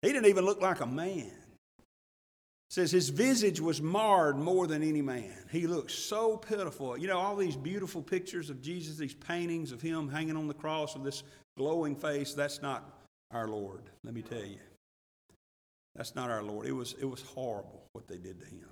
he 0.00 0.08
didn't 0.08 0.26
even 0.26 0.46
look 0.46 0.62
like 0.62 0.80
a 0.80 0.86
man 0.86 1.32
says 2.70 2.92
his 2.92 3.08
visage 3.08 3.60
was 3.60 3.82
marred 3.82 4.38
more 4.38 4.68
than 4.68 4.82
any 4.82 5.02
man. 5.02 5.34
He 5.50 5.66
looked 5.66 5.90
so 5.90 6.36
pitiful. 6.36 6.96
You 6.96 7.08
know, 7.08 7.18
all 7.18 7.34
these 7.34 7.56
beautiful 7.56 8.00
pictures 8.00 8.48
of 8.48 8.62
Jesus, 8.62 8.96
these 8.96 9.14
paintings 9.14 9.72
of 9.72 9.82
him 9.82 10.08
hanging 10.08 10.36
on 10.36 10.46
the 10.46 10.54
cross 10.54 10.94
with 10.94 11.04
this 11.04 11.24
glowing 11.56 11.96
face, 11.96 12.32
that's 12.32 12.62
not 12.62 12.96
our 13.32 13.48
Lord, 13.48 13.82
let 14.04 14.14
me 14.14 14.22
tell 14.22 14.44
you. 14.44 14.58
That's 15.96 16.14
not 16.14 16.30
our 16.30 16.42
Lord. 16.42 16.66
It 16.66 16.72
was, 16.72 16.94
it 17.00 17.04
was 17.04 17.22
horrible 17.22 17.82
what 17.92 18.06
they 18.06 18.18
did 18.18 18.40
to 18.40 18.46
him. 18.46 18.68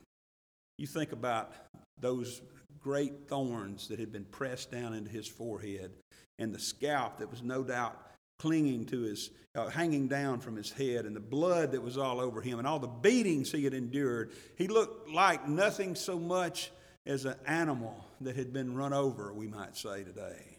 You 0.78 0.87
think 0.87 1.11
about 1.11 1.52
those 2.00 2.40
great 2.78 3.28
thorns 3.28 3.88
that 3.88 3.98
had 3.98 4.12
been 4.12 4.24
pressed 4.24 4.70
down 4.70 4.94
into 4.94 5.11
his 5.11 5.26
forehead 5.26 5.90
and 6.38 6.54
the 6.54 6.58
scalp 6.61 7.18
that 7.18 7.30
was 7.30 7.42
no 7.42 7.64
doubt 7.64 8.00
clinging 8.38 8.87
to 8.87 9.01
his, 9.01 9.31
uh, 9.55 9.68
hanging 9.68 10.09
down 10.09 10.40
from 10.40 10.57
his 10.57 10.70
head, 10.70 11.05
and 11.05 11.14
the 11.14 11.20
blood 11.20 11.72
that 11.72 11.83
was 11.83 11.98
all 11.98 12.20
over 12.20 12.40
him, 12.40 12.59
and 12.59 12.66
all 12.66 12.79
the 12.79 12.87
beatings 12.87 13.51
he 13.51 13.64
had 13.64 13.74
endured. 13.74 14.33
He 14.57 14.68
looked 14.68 15.11
like 15.11 15.48
nothing 15.48 15.94
so 15.94 16.18
much 16.18 16.70
as 17.07 17.24
an 17.24 17.37
animal 17.46 18.07
that 18.20 18.37
had 18.37 18.53
been 18.53 18.77
run 18.77 18.92
over, 18.92 19.33
we 19.33 19.48
might 19.48 19.77
say 19.77 20.05
today. 20.05 20.59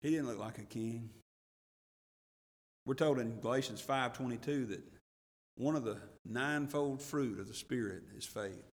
He 0.00 0.10
didn't 0.10 0.26
look 0.26 0.38
like 0.38 0.58
a 0.58 0.64
king. 0.64 1.10
We're 2.86 2.94
told 2.94 3.18
in 3.18 3.40
Galatians 3.40 3.80
5:22 3.80 4.66
that 4.66 4.82
one 5.56 5.74
of 5.74 5.84
the 5.84 6.00
ninefold 6.24 7.02
fruit 7.02 7.40
of 7.40 7.48
the 7.48 7.54
spirit 7.54 8.04
is 8.16 8.24
faith. 8.24 8.64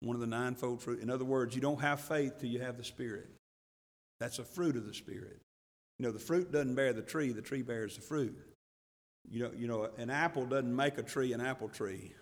One 0.00 0.14
of 0.14 0.20
the 0.20 0.26
ninefold 0.26 0.82
fruit. 0.82 1.00
In 1.00 1.10
other 1.10 1.24
words, 1.24 1.54
you 1.54 1.60
don't 1.60 1.80
have 1.80 2.00
faith 2.00 2.38
till 2.38 2.48
you 2.48 2.60
have 2.60 2.76
the 2.76 2.84
spirit. 2.84 3.28
That's 4.20 4.38
a 4.38 4.44
fruit 4.44 4.76
of 4.76 4.86
the 4.86 4.94
spirit. 4.94 5.40
You 5.98 6.06
know, 6.06 6.12
the 6.12 6.18
fruit 6.18 6.52
doesn't 6.52 6.74
bear 6.74 6.92
the 6.92 7.02
tree, 7.02 7.32
the 7.32 7.42
tree 7.42 7.62
bears 7.62 7.96
the 7.96 8.02
fruit. 8.02 8.36
You 9.28 9.44
know, 9.44 9.50
you 9.56 9.66
know, 9.66 9.88
an 9.98 10.10
apple 10.10 10.46
doesn't 10.46 10.74
make 10.74 10.98
a 10.98 11.02
tree 11.02 11.32
an 11.32 11.40
apple 11.40 11.68
tree. 11.68 12.12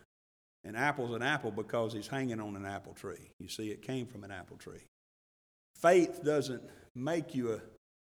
An 0.65 0.77
apple's 0.77 1.15
an 1.15 1.23
apple 1.23 1.51
because 1.51 1.93
he's 1.93 2.09
hanging 2.09 2.41
on 2.41 2.57
an 2.57 2.65
apple 2.65 2.95
tree. 2.95 3.31
You 3.39 3.49
see, 3.49 3.71
it 3.71 3.83
came 3.83 4.07
from 4.07 4.25
an 4.25 4.31
apple 4.31 4.57
tree. 4.57 4.87
Faith 5.83 6.25
doesn't 6.25 6.63
make 6.95 7.35
you 7.35 7.53
a 7.53 7.61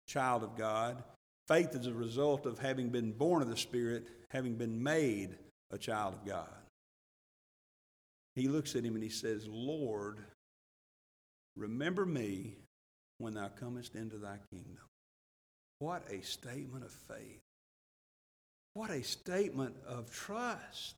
child 0.06 0.42
of 0.42 0.56
God. 0.56 1.02
Faith 1.48 1.74
is 1.74 1.86
a 1.86 1.94
result 1.94 2.44
of 2.44 2.58
having 2.58 2.90
been 2.90 3.12
born 3.12 3.40
of 3.40 3.48
the 3.48 3.56
Spirit, 3.56 4.06
having 4.28 4.56
been 4.56 4.82
made 4.82 5.36
a 5.70 5.78
child 5.78 6.14
of 6.14 6.26
God. 6.26 6.48
He 8.34 8.48
looks 8.48 8.76
at 8.76 8.84
him 8.84 8.94
and 8.94 9.02
he 9.02 9.08
says, 9.08 9.48
Lord, 9.48 10.18
remember 11.56 12.04
me 12.04 12.56
when 13.18 13.34
thou 13.34 13.48
comest 13.48 13.94
into 13.94 14.18
thy 14.18 14.38
kingdom. 14.50 14.89
What 15.80 16.04
a 16.10 16.22
statement 16.22 16.84
of 16.84 16.92
faith. 16.92 17.40
What 18.74 18.90
a 18.90 19.02
statement 19.02 19.74
of 19.86 20.12
trust. 20.12 20.94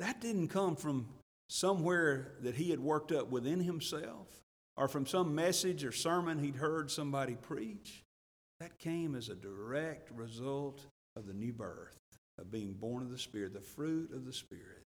That 0.00 0.20
didn't 0.20 0.48
come 0.48 0.76
from 0.76 1.06
somewhere 1.48 2.32
that 2.42 2.56
he 2.56 2.70
had 2.70 2.80
worked 2.80 3.12
up 3.12 3.30
within 3.30 3.60
himself 3.60 4.26
or 4.76 4.88
from 4.88 5.06
some 5.06 5.34
message 5.34 5.84
or 5.84 5.92
sermon 5.92 6.40
he'd 6.40 6.56
heard 6.56 6.90
somebody 6.90 7.36
preach. 7.36 8.02
That 8.58 8.78
came 8.78 9.14
as 9.14 9.28
a 9.28 9.36
direct 9.36 10.10
result 10.10 10.84
of 11.16 11.26
the 11.26 11.32
new 11.32 11.52
birth, 11.52 11.96
of 12.38 12.50
being 12.50 12.72
born 12.72 13.02
of 13.02 13.10
the 13.10 13.18
Spirit, 13.18 13.54
the 13.54 13.60
fruit 13.60 14.12
of 14.12 14.24
the 14.24 14.32
Spirit. 14.32 14.84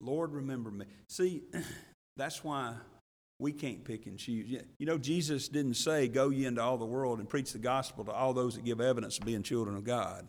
Lord, 0.00 0.32
remember 0.32 0.70
me. 0.70 0.86
See, 1.08 1.42
that's 2.16 2.44
why 2.44 2.76
we 3.42 3.52
can't 3.52 3.84
pick 3.84 4.06
and 4.06 4.18
choose. 4.18 4.48
You 4.78 4.86
know, 4.86 4.96
Jesus 4.96 5.48
didn't 5.48 5.74
say, 5.74 6.08
Go 6.08 6.30
ye 6.30 6.46
into 6.46 6.62
all 6.62 6.78
the 6.78 6.86
world 6.86 7.18
and 7.18 7.28
preach 7.28 7.52
the 7.52 7.58
gospel 7.58 8.04
to 8.04 8.12
all 8.12 8.32
those 8.32 8.54
that 8.54 8.64
give 8.64 8.80
evidence 8.80 9.18
of 9.18 9.26
being 9.26 9.42
children 9.42 9.76
of 9.76 9.84
God, 9.84 10.28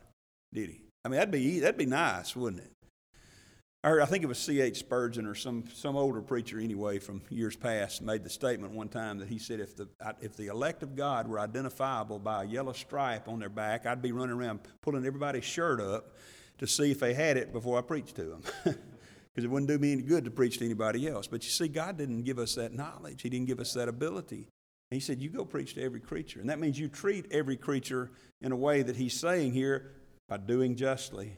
did 0.52 0.70
he? 0.70 0.82
I 1.06 1.10
mean, 1.10 1.20
that'd 1.20 1.32
be, 1.32 1.60
that'd 1.60 1.78
be 1.78 1.86
nice, 1.86 2.36
wouldn't 2.36 2.64
it? 2.64 2.72
I 3.86 3.90
heard, 3.90 4.02
I 4.02 4.06
think 4.06 4.24
it 4.24 4.28
was 4.28 4.40
C.H. 4.40 4.78
Spurgeon 4.78 5.26
or 5.26 5.36
some, 5.36 5.66
some 5.74 5.98
older 5.98 6.22
preacher 6.22 6.58
anyway 6.58 7.00
from 7.00 7.22
years 7.30 7.58
past 7.58 8.02
made 8.02 8.24
the 8.24 8.30
statement 8.30 8.74
one 8.74 8.88
time 8.88 9.20
that 9.20 9.28
he 9.28 9.38
said, 9.38 9.60
if 9.60 9.76
the, 9.76 9.90
if 10.22 10.38
the 10.38 10.48
elect 10.48 10.84
of 10.84 10.96
God 10.96 11.28
were 11.28 11.40
identifiable 11.40 12.18
by 12.18 12.44
a 12.44 12.48
yellow 12.48 12.72
stripe 12.72 13.28
on 13.28 13.40
their 13.40 13.50
back, 13.50 13.86
I'd 13.86 14.02
be 14.02 14.14
running 14.14 14.38
around 14.38 14.62
pulling 14.82 15.06
everybody's 15.06 15.44
shirt 15.44 15.82
up 15.82 16.14
to 16.60 16.68
see 16.68 16.92
if 16.92 17.02
they 17.02 17.14
had 17.14 17.36
it 17.36 17.52
before 17.52 17.78
I 17.78 17.82
preached 17.82 18.16
to 18.16 18.24
them. 18.24 18.44
Because 19.34 19.46
it 19.46 19.52
wouldn't 19.52 19.70
do 19.70 19.80
me 19.80 19.94
any 19.94 20.04
good 20.04 20.26
to 20.26 20.32
preach 20.32 20.60
to 20.60 20.66
anybody 20.66 21.08
else. 21.08 21.28
But 21.28 21.44
you 21.44 21.50
see, 21.50 21.68
God 21.68 21.98
didn't 21.98 22.24
give 22.24 22.38
us 22.38 22.56
that 22.56 22.74
knowledge, 22.74 23.22
He 23.22 23.30
didn't 23.30 23.48
give 23.48 23.60
us 23.60 23.74
that 23.74 23.88
ability. 23.88 24.48
He 24.92 25.00
said, 25.00 25.22
You 25.22 25.30
go 25.30 25.44
preach 25.44 25.74
to 25.76 25.84
every 25.84 26.00
creature. 26.00 26.40
And 26.40 26.50
that 26.50 26.60
means 26.60 26.80
you 26.80 26.88
treat 26.88 27.32
every 27.32 27.58
creature 27.58 28.12
in 28.42 28.52
a 28.52 28.56
way 28.56 28.84
that 28.84 28.96
He's 28.96 29.20
saying 29.20 29.54
here 29.54 29.92
by 30.30 30.38
doing 30.38 30.76
justly 30.76 31.38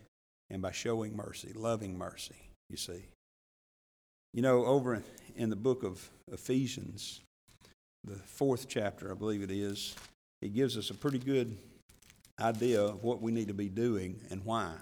and 0.49 0.62
by 0.62 0.71
showing 0.71 1.15
mercy, 1.15 1.53
loving 1.55 1.97
mercy, 1.97 2.36
you 2.69 2.77
see. 2.77 3.05
You 4.34 4.41
know, 4.41 4.65
over 4.65 5.01
in 5.38 5.49
the 5.49 5.55
book 5.55 5.84
of 5.84 6.10
Ephesians, 6.31 7.21
the 8.03 8.15
fourth 8.15 8.67
chapter, 8.67 9.12
I 9.12 9.15
believe 9.15 9.41
it 9.41 9.51
is, 9.51 9.95
he 10.41 10.49
gives 10.49 10.77
us 10.77 10.89
a 10.89 10.93
pretty 10.93 11.19
good 11.19 11.58
idea 12.39 12.81
of 12.81 13.03
what 13.03 13.21
we 13.21 13.31
need 13.31 13.47
to 13.47 13.53
be 13.53 13.69
doing 13.69 14.19
and 14.29 14.43
why. 14.43 14.73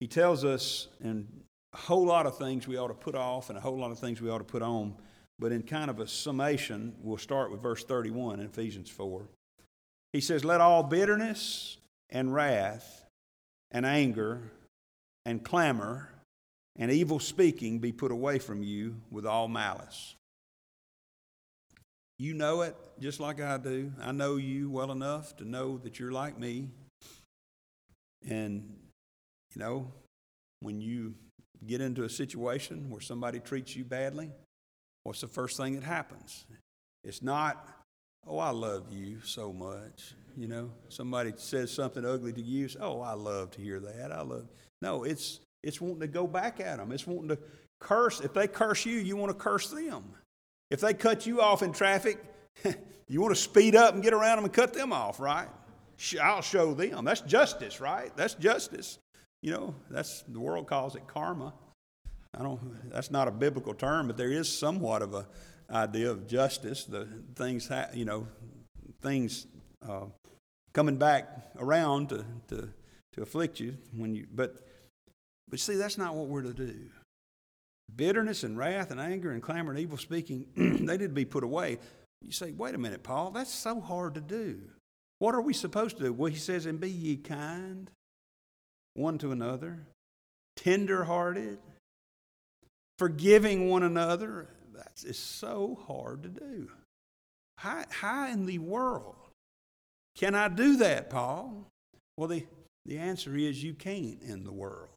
He 0.00 0.06
tells 0.06 0.44
us 0.44 0.88
in 1.02 1.28
a 1.72 1.76
whole 1.76 2.04
lot 2.04 2.26
of 2.26 2.36
things 2.38 2.66
we 2.66 2.76
ought 2.76 2.88
to 2.88 2.94
put 2.94 3.14
off 3.14 3.50
and 3.50 3.58
a 3.58 3.60
whole 3.60 3.78
lot 3.78 3.90
of 3.90 3.98
things 3.98 4.20
we 4.20 4.30
ought 4.30 4.38
to 4.38 4.44
put 4.44 4.62
on, 4.62 4.94
but 5.38 5.52
in 5.52 5.62
kind 5.62 5.90
of 5.90 6.00
a 6.00 6.06
summation, 6.06 6.94
we'll 7.02 7.18
start 7.18 7.50
with 7.50 7.62
verse 7.62 7.84
31 7.84 8.40
in 8.40 8.46
Ephesians 8.46 8.90
4. 8.90 9.28
He 10.12 10.20
says, 10.20 10.44
Let 10.44 10.60
all 10.60 10.82
bitterness 10.82 11.76
and 12.08 12.34
wrath 12.34 13.06
and 13.70 13.86
anger 13.86 14.50
and 15.24 15.44
clamor 15.44 16.08
and 16.76 16.90
evil 16.90 17.18
speaking 17.18 17.78
be 17.78 17.92
put 17.92 18.10
away 18.10 18.38
from 18.38 18.62
you 18.62 18.96
with 19.10 19.26
all 19.26 19.48
malice. 19.48 20.16
You 22.18 22.34
know 22.34 22.62
it 22.62 22.76
just 23.00 23.20
like 23.20 23.40
I 23.40 23.56
do. 23.56 23.92
I 24.00 24.12
know 24.12 24.36
you 24.36 24.70
well 24.70 24.92
enough 24.92 25.36
to 25.36 25.44
know 25.44 25.78
that 25.78 25.98
you're 25.98 26.12
like 26.12 26.38
me. 26.38 26.68
And, 28.28 28.76
you 29.54 29.60
know, 29.60 29.92
when 30.60 30.80
you 30.80 31.14
get 31.66 31.80
into 31.80 32.04
a 32.04 32.08
situation 32.08 32.88
where 32.90 33.00
somebody 33.00 33.40
treats 33.40 33.74
you 33.76 33.84
badly, 33.84 34.30
what's 35.04 35.20
the 35.20 35.28
first 35.28 35.56
thing 35.56 35.74
that 35.74 35.84
happens? 35.84 36.44
It's 37.04 37.22
not, 37.22 37.66
oh, 38.26 38.38
I 38.38 38.50
love 38.50 38.92
you 38.92 39.18
so 39.24 39.52
much. 39.52 40.14
You 40.36 40.48
know, 40.48 40.70
somebody 40.88 41.32
says 41.36 41.70
something 41.70 42.04
ugly 42.04 42.32
to 42.32 42.40
you. 42.40 42.68
Oh, 42.80 43.00
I 43.00 43.14
love 43.14 43.50
to 43.52 43.60
hear 43.60 43.80
that. 43.80 44.12
I 44.12 44.22
love. 44.22 44.46
No, 44.80 45.04
it's 45.04 45.40
it's 45.62 45.80
wanting 45.80 46.00
to 46.00 46.06
go 46.06 46.26
back 46.26 46.60
at 46.60 46.78
them. 46.78 46.92
It's 46.92 47.06
wanting 47.06 47.28
to 47.28 47.38
curse. 47.80 48.20
If 48.20 48.32
they 48.32 48.46
curse 48.46 48.86
you, 48.86 48.96
you 48.98 49.16
want 49.16 49.30
to 49.30 49.42
curse 49.42 49.68
them. 49.68 50.04
If 50.70 50.80
they 50.80 50.94
cut 50.94 51.26
you 51.26 51.40
off 51.40 51.62
in 51.62 51.72
traffic, 51.72 52.22
you 53.08 53.20
want 53.20 53.34
to 53.34 53.40
speed 53.40 53.74
up 53.74 53.94
and 53.94 54.02
get 54.02 54.12
around 54.12 54.36
them 54.36 54.44
and 54.44 54.52
cut 54.52 54.72
them 54.72 54.92
off, 54.92 55.20
right? 55.20 55.48
I'll 56.22 56.40
show 56.40 56.72
them. 56.72 57.04
That's 57.04 57.20
justice, 57.20 57.80
right? 57.80 58.10
That's 58.16 58.34
justice. 58.34 58.98
You 59.42 59.52
know, 59.52 59.74
that's 59.90 60.22
the 60.22 60.40
world 60.40 60.66
calls 60.66 60.94
it 60.96 61.06
karma. 61.06 61.54
I 62.34 62.42
don't. 62.42 62.90
That's 62.90 63.10
not 63.10 63.26
a 63.26 63.30
biblical 63.30 63.74
term, 63.74 64.06
but 64.06 64.16
there 64.16 64.30
is 64.30 64.48
somewhat 64.48 65.02
of 65.02 65.14
a 65.14 65.26
idea 65.70 66.10
of 66.10 66.26
justice. 66.26 66.84
The 66.84 67.08
things, 67.34 67.66
ha, 67.68 67.86
you 67.94 68.04
know, 68.04 68.26
things 69.00 69.46
uh, 69.88 70.06
coming 70.72 70.96
back 70.96 71.52
around 71.58 72.10
to, 72.10 72.24
to, 72.48 72.68
to 73.12 73.22
afflict 73.22 73.60
you 73.60 73.76
when 73.96 74.14
you 74.14 74.26
but 74.32 74.56
but 75.48 75.58
see 75.58 75.74
that's 75.74 75.98
not 75.98 76.14
what 76.14 76.28
we're 76.28 76.42
to 76.42 76.52
do 76.52 76.74
bitterness 77.94 78.44
and 78.44 78.56
wrath 78.56 78.90
and 78.90 79.00
anger 79.00 79.32
and 79.32 79.42
clamor 79.42 79.70
and 79.70 79.80
evil 79.80 79.98
speaking 79.98 80.46
they 80.86 80.96
to 80.96 81.08
be 81.08 81.24
put 81.24 81.42
away 81.42 81.78
you 82.22 82.32
say 82.32 82.52
wait 82.52 82.74
a 82.74 82.78
minute 82.78 83.02
paul 83.02 83.30
that's 83.30 83.52
so 83.52 83.80
hard 83.80 84.14
to 84.14 84.20
do 84.20 84.60
what 85.18 85.34
are 85.34 85.40
we 85.40 85.52
supposed 85.52 85.96
to 85.96 86.04
do 86.04 86.12
well 86.12 86.30
he 86.30 86.38
says 86.38 86.66
and 86.66 86.80
be 86.80 86.90
ye 86.90 87.16
kind 87.16 87.90
one 88.94 89.18
to 89.18 89.32
another 89.32 89.86
tender 90.56 91.04
hearted 91.04 91.58
forgiving 92.98 93.70
one 93.70 93.82
another 93.82 94.48
that's 94.74 95.04
is 95.04 95.18
so 95.18 95.78
hard 95.86 96.22
to 96.22 96.28
do 96.28 96.68
how, 97.56 97.84
how 97.90 98.28
in 98.28 98.46
the 98.46 98.58
world 98.58 99.16
can 100.16 100.34
I 100.34 100.48
do 100.48 100.76
that, 100.78 101.10
Paul? 101.10 101.66
Well, 102.16 102.28
the, 102.28 102.46
the 102.84 102.98
answer 102.98 103.36
is 103.36 103.62
you 103.62 103.74
can't 103.74 104.20
in 104.22 104.44
the 104.44 104.52
world. 104.52 104.90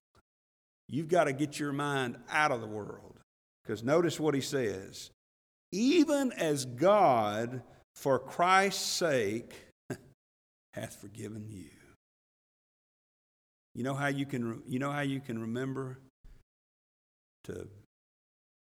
You've 0.90 1.08
got 1.08 1.26
to 1.26 1.34
get 1.34 1.60
your 1.60 1.72
mind 1.72 2.18
out 2.30 2.52
of 2.52 2.62
the 2.62 2.68
world. 2.68 3.20
Because 3.64 3.84
notice 3.84 4.20
what 4.20 4.34
he 4.34 4.42
says 4.42 5.12
even 5.72 6.32
as 6.34 6.66
God, 6.66 7.64
for 7.96 8.20
Christ's 8.20 8.86
sake, 8.86 9.56
hath 10.74 10.96
forgiven 11.02 11.48
you. 11.50 11.70
You 13.76 13.84
know 13.84 13.96
how 13.96 14.08
you 14.08 14.26
can, 14.26 14.62
you 14.68 14.80
know 14.80 14.92
how 14.92 15.02
you 15.02 15.20
can 15.20 15.40
remember 15.40 16.00
to, 17.46 17.68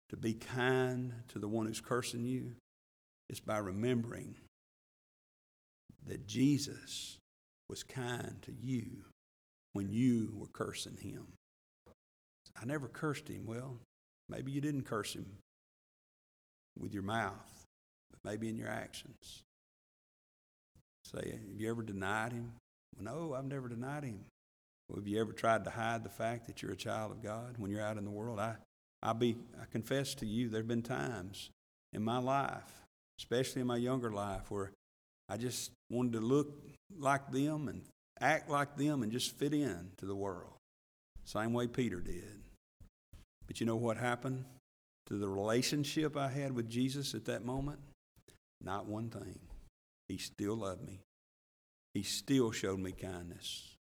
to 0.08 0.16
be 0.16 0.34
kind 0.34 1.12
to 1.28 1.38
the 1.38 1.48
one 1.48 1.66
who's 1.66 1.80
cursing 1.80 2.24
you? 2.24 2.52
It's 3.28 3.40
by 3.40 3.58
remembering 3.58 4.34
that 6.06 6.26
Jesus 6.26 7.18
was 7.68 7.82
kind 7.82 8.36
to 8.42 8.52
you 8.52 9.04
when 9.72 9.90
you 9.90 10.32
were 10.36 10.46
cursing 10.46 10.96
him. 11.00 11.26
I 12.60 12.64
never 12.64 12.88
cursed 12.88 13.28
him. 13.28 13.44
Well, 13.46 13.78
maybe 14.28 14.52
you 14.52 14.60
didn't 14.60 14.84
curse 14.84 15.14
him 15.14 15.26
with 16.78 16.92
your 16.92 17.02
mouth, 17.02 17.64
but 18.10 18.30
maybe 18.30 18.48
in 18.48 18.56
your 18.56 18.68
actions. 18.68 19.42
Say, 21.04 21.32
have 21.32 21.60
you 21.60 21.68
ever 21.68 21.82
denied 21.82 22.32
him? 22.32 22.52
Well, 22.96 23.14
no, 23.14 23.34
I've 23.34 23.44
never 23.44 23.68
denied 23.68 24.04
him. 24.04 24.20
Well, 24.88 24.98
have 24.98 25.08
you 25.08 25.20
ever 25.20 25.32
tried 25.32 25.64
to 25.64 25.70
hide 25.70 26.04
the 26.04 26.10
fact 26.10 26.46
that 26.46 26.62
you're 26.62 26.72
a 26.72 26.76
child 26.76 27.12
of 27.12 27.22
God 27.22 27.54
when 27.58 27.70
you're 27.70 27.80
out 27.80 27.96
in 27.96 28.04
the 28.04 28.10
world? 28.10 28.38
I, 28.38 28.56
I 29.02 29.12
be 29.12 29.36
I 29.60 29.64
confess 29.70 30.14
to 30.16 30.26
you, 30.26 30.48
there 30.48 30.60
have 30.60 30.68
been 30.68 30.82
times 30.82 31.50
in 31.92 32.02
my 32.02 32.18
life, 32.18 32.82
especially 33.18 33.62
in 33.62 33.66
my 33.66 33.76
younger 33.76 34.10
life, 34.10 34.50
where 34.50 34.72
I 35.28 35.36
just 35.36 35.70
wanted 35.90 36.12
to 36.14 36.20
look 36.20 36.52
like 36.98 37.30
them 37.32 37.68
and 37.68 37.82
act 38.20 38.50
like 38.50 38.76
them 38.76 39.02
and 39.02 39.10
just 39.10 39.36
fit 39.36 39.54
in 39.54 39.90
to 39.98 40.06
the 40.06 40.14
world. 40.14 40.52
Same 41.24 41.52
way 41.52 41.66
Peter 41.66 42.00
did. 42.00 42.42
But 43.46 43.60
you 43.60 43.66
know 43.66 43.76
what 43.76 43.96
happened 43.96 44.44
to 45.06 45.14
the 45.14 45.28
relationship 45.28 46.16
I 46.16 46.28
had 46.28 46.54
with 46.54 46.68
Jesus 46.68 47.14
at 47.14 47.24
that 47.26 47.44
moment? 47.44 47.78
Not 48.62 48.86
one 48.86 49.10
thing. 49.10 49.38
He 50.08 50.18
still 50.18 50.56
loved 50.56 50.86
me. 50.86 51.00
He 51.94 52.02
still 52.02 52.50
showed 52.50 52.78
me 52.78 52.92
kindness. 52.92 53.73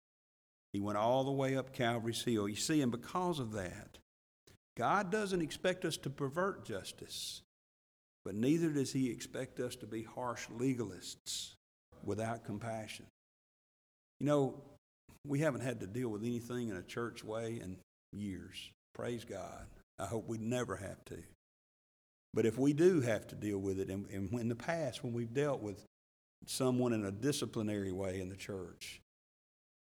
He 0.72 0.80
went 0.80 0.98
all 0.98 1.24
the 1.24 1.32
way 1.32 1.56
up 1.56 1.72
Calvary's 1.72 2.22
Hill. 2.22 2.48
You 2.48 2.56
see, 2.56 2.80
and 2.80 2.90
because 2.90 3.38
of 3.38 3.52
that, 3.52 3.98
God 4.76 5.10
doesn't 5.10 5.42
expect 5.42 5.84
us 5.84 5.96
to 5.98 6.10
pervert 6.10 6.64
justice, 6.64 7.42
but 8.24 8.34
neither 8.34 8.70
does 8.70 8.92
He 8.92 9.10
expect 9.10 9.60
us 9.60 9.76
to 9.76 9.86
be 9.86 10.02
harsh 10.02 10.46
legalists 10.48 11.54
without 12.04 12.44
compassion. 12.44 13.06
You 14.20 14.26
know, 14.26 14.54
we 15.26 15.40
haven't 15.40 15.60
had 15.60 15.80
to 15.80 15.86
deal 15.86 16.08
with 16.08 16.22
anything 16.22 16.68
in 16.68 16.76
a 16.76 16.82
church 16.82 17.22
way 17.22 17.60
in 17.62 17.76
years. 18.12 18.70
Praise 18.94 19.24
God. 19.24 19.66
I 19.98 20.06
hope 20.06 20.26
we 20.26 20.38
never 20.38 20.76
have 20.76 21.04
to. 21.06 21.18
But 22.34 22.46
if 22.46 22.58
we 22.58 22.72
do 22.72 23.00
have 23.02 23.26
to 23.28 23.34
deal 23.34 23.58
with 23.58 23.78
it, 23.78 23.90
and, 23.90 24.08
and 24.08 24.32
in 24.32 24.48
the 24.48 24.54
past, 24.54 25.04
when 25.04 25.12
we've 25.12 25.34
dealt 25.34 25.60
with 25.60 25.84
someone 26.46 26.92
in 26.92 27.04
a 27.04 27.12
disciplinary 27.12 27.92
way 27.92 28.20
in 28.20 28.28
the 28.30 28.36
church, 28.36 29.00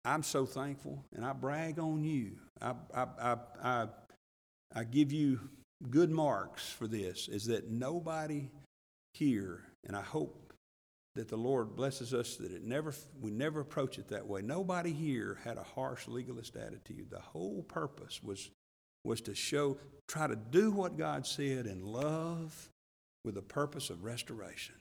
I'm 0.07 0.23
so 0.23 0.45
thankful, 0.45 1.03
and 1.13 1.25
I 1.25 1.33
brag 1.33 1.79
on 1.79 2.03
you. 2.03 2.37
I, 2.61 2.73
I, 2.95 3.05
I, 3.19 3.35
I, 3.61 3.87
I 4.73 4.83
give 4.85 5.11
you 5.11 5.39
good 5.89 6.09
marks 6.09 6.69
for 6.69 6.87
this, 6.87 7.27
is 7.27 7.45
that 7.47 7.69
nobody 7.69 8.49
here, 9.13 9.63
and 9.85 9.97
I 9.97 10.01
hope 10.01 10.53
that 11.15 11.27
the 11.27 11.35
Lord 11.35 11.75
blesses 11.75 12.13
us 12.13 12.37
that 12.37 12.51
it 12.51 12.63
never 12.63 12.93
we 13.19 13.31
never 13.31 13.59
approach 13.59 13.97
it 13.97 14.07
that 14.09 14.27
way. 14.27 14.41
Nobody 14.41 14.93
here 14.93 15.39
had 15.43 15.57
a 15.57 15.63
harsh 15.63 16.07
legalist 16.07 16.55
attitude. 16.55 17.09
The 17.09 17.19
whole 17.19 17.63
purpose 17.63 18.21
was 18.23 18.51
was 19.03 19.19
to 19.21 19.35
show 19.35 19.77
try 20.07 20.27
to 20.27 20.35
do 20.35 20.71
what 20.71 20.97
God 20.97 21.25
said 21.25 21.65
in 21.65 21.83
love 21.83 22.69
with 23.25 23.35
the 23.35 23.41
purpose 23.41 23.89
of 23.89 24.03
restoration. 24.03 24.75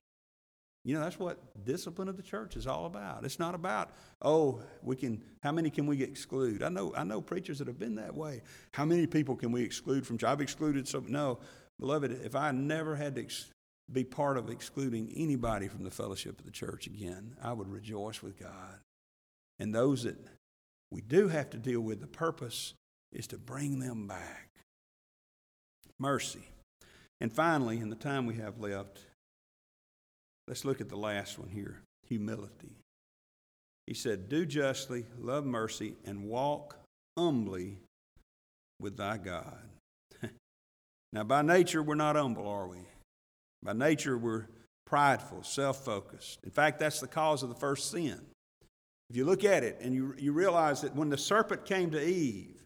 You 0.86 0.94
know, 0.94 1.00
that's 1.00 1.18
what 1.18 1.40
discipline 1.64 2.06
of 2.06 2.16
the 2.16 2.22
church 2.22 2.54
is 2.54 2.68
all 2.68 2.86
about. 2.86 3.24
It's 3.24 3.40
not 3.40 3.56
about, 3.56 3.90
oh, 4.22 4.62
we 4.82 4.94
can 4.94 5.20
how 5.42 5.50
many 5.50 5.68
can 5.68 5.84
we 5.88 6.00
exclude? 6.00 6.62
I 6.62 6.68
know 6.68 6.94
I 6.96 7.02
know 7.02 7.20
preachers 7.20 7.58
that 7.58 7.66
have 7.66 7.78
been 7.78 7.96
that 7.96 8.14
way. 8.14 8.42
How 8.72 8.84
many 8.84 9.08
people 9.08 9.34
can 9.34 9.50
we 9.50 9.64
exclude 9.64 10.06
from 10.06 10.16
church? 10.16 10.30
I've 10.30 10.40
excluded 10.40 10.86
some 10.86 11.06
no. 11.08 11.40
Beloved, 11.80 12.12
if 12.24 12.36
I 12.36 12.52
never 12.52 12.94
had 12.94 13.16
to 13.16 13.22
ex- 13.22 13.50
be 13.90 14.04
part 14.04 14.36
of 14.36 14.48
excluding 14.48 15.12
anybody 15.16 15.66
from 15.66 15.82
the 15.82 15.90
fellowship 15.90 16.38
of 16.38 16.44
the 16.44 16.52
church 16.52 16.86
again, 16.86 17.34
I 17.42 17.52
would 17.52 17.68
rejoice 17.68 18.22
with 18.22 18.38
God. 18.38 18.78
And 19.58 19.74
those 19.74 20.04
that 20.04 20.18
we 20.92 21.00
do 21.00 21.26
have 21.26 21.50
to 21.50 21.58
deal 21.58 21.80
with, 21.80 22.00
the 22.00 22.06
purpose 22.06 22.74
is 23.10 23.26
to 23.28 23.38
bring 23.38 23.80
them 23.80 24.06
back. 24.06 24.50
Mercy. 25.98 26.48
And 27.20 27.32
finally, 27.32 27.78
in 27.78 27.90
the 27.90 27.96
time 27.96 28.24
we 28.24 28.36
have 28.36 28.60
left, 28.60 29.00
let's 30.48 30.64
look 30.64 30.80
at 30.80 30.88
the 30.88 30.96
last 30.96 31.38
one 31.38 31.48
here 31.48 31.80
humility. 32.08 32.76
He 33.86 33.94
said, 33.94 34.28
Do 34.28 34.46
justly, 34.46 35.04
love 35.20 35.44
mercy, 35.44 35.94
and 36.04 36.24
walk 36.24 36.76
humbly 37.16 37.78
with 38.80 38.96
thy 38.96 39.16
God. 39.16 39.58
now, 41.12 41.24
by 41.24 41.42
nature, 41.42 41.82
we're 41.82 41.94
not 41.94 42.16
humble, 42.16 42.48
are 42.48 42.66
we? 42.66 42.78
By 43.62 43.72
nature, 43.72 44.18
we're 44.18 44.46
prideful, 44.86 45.42
self 45.42 45.84
focused. 45.84 46.40
In 46.44 46.50
fact, 46.50 46.78
that's 46.78 47.00
the 47.00 47.06
cause 47.06 47.42
of 47.42 47.48
the 47.48 47.54
first 47.54 47.90
sin. 47.90 48.20
If 49.08 49.16
you 49.16 49.24
look 49.24 49.44
at 49.44 49.62
it 49.62 49.78
and 49.80 49.94
you, 49.94 50.14
you 50.18 50.32
realize 50.32 50.80
that 50.80 50.94
when 50.96 51.10
the 51.10 51.18
serpent 51.18 51.64
came 51.64 51.90
to 51.92 52.04
Eve, 52.04 52.56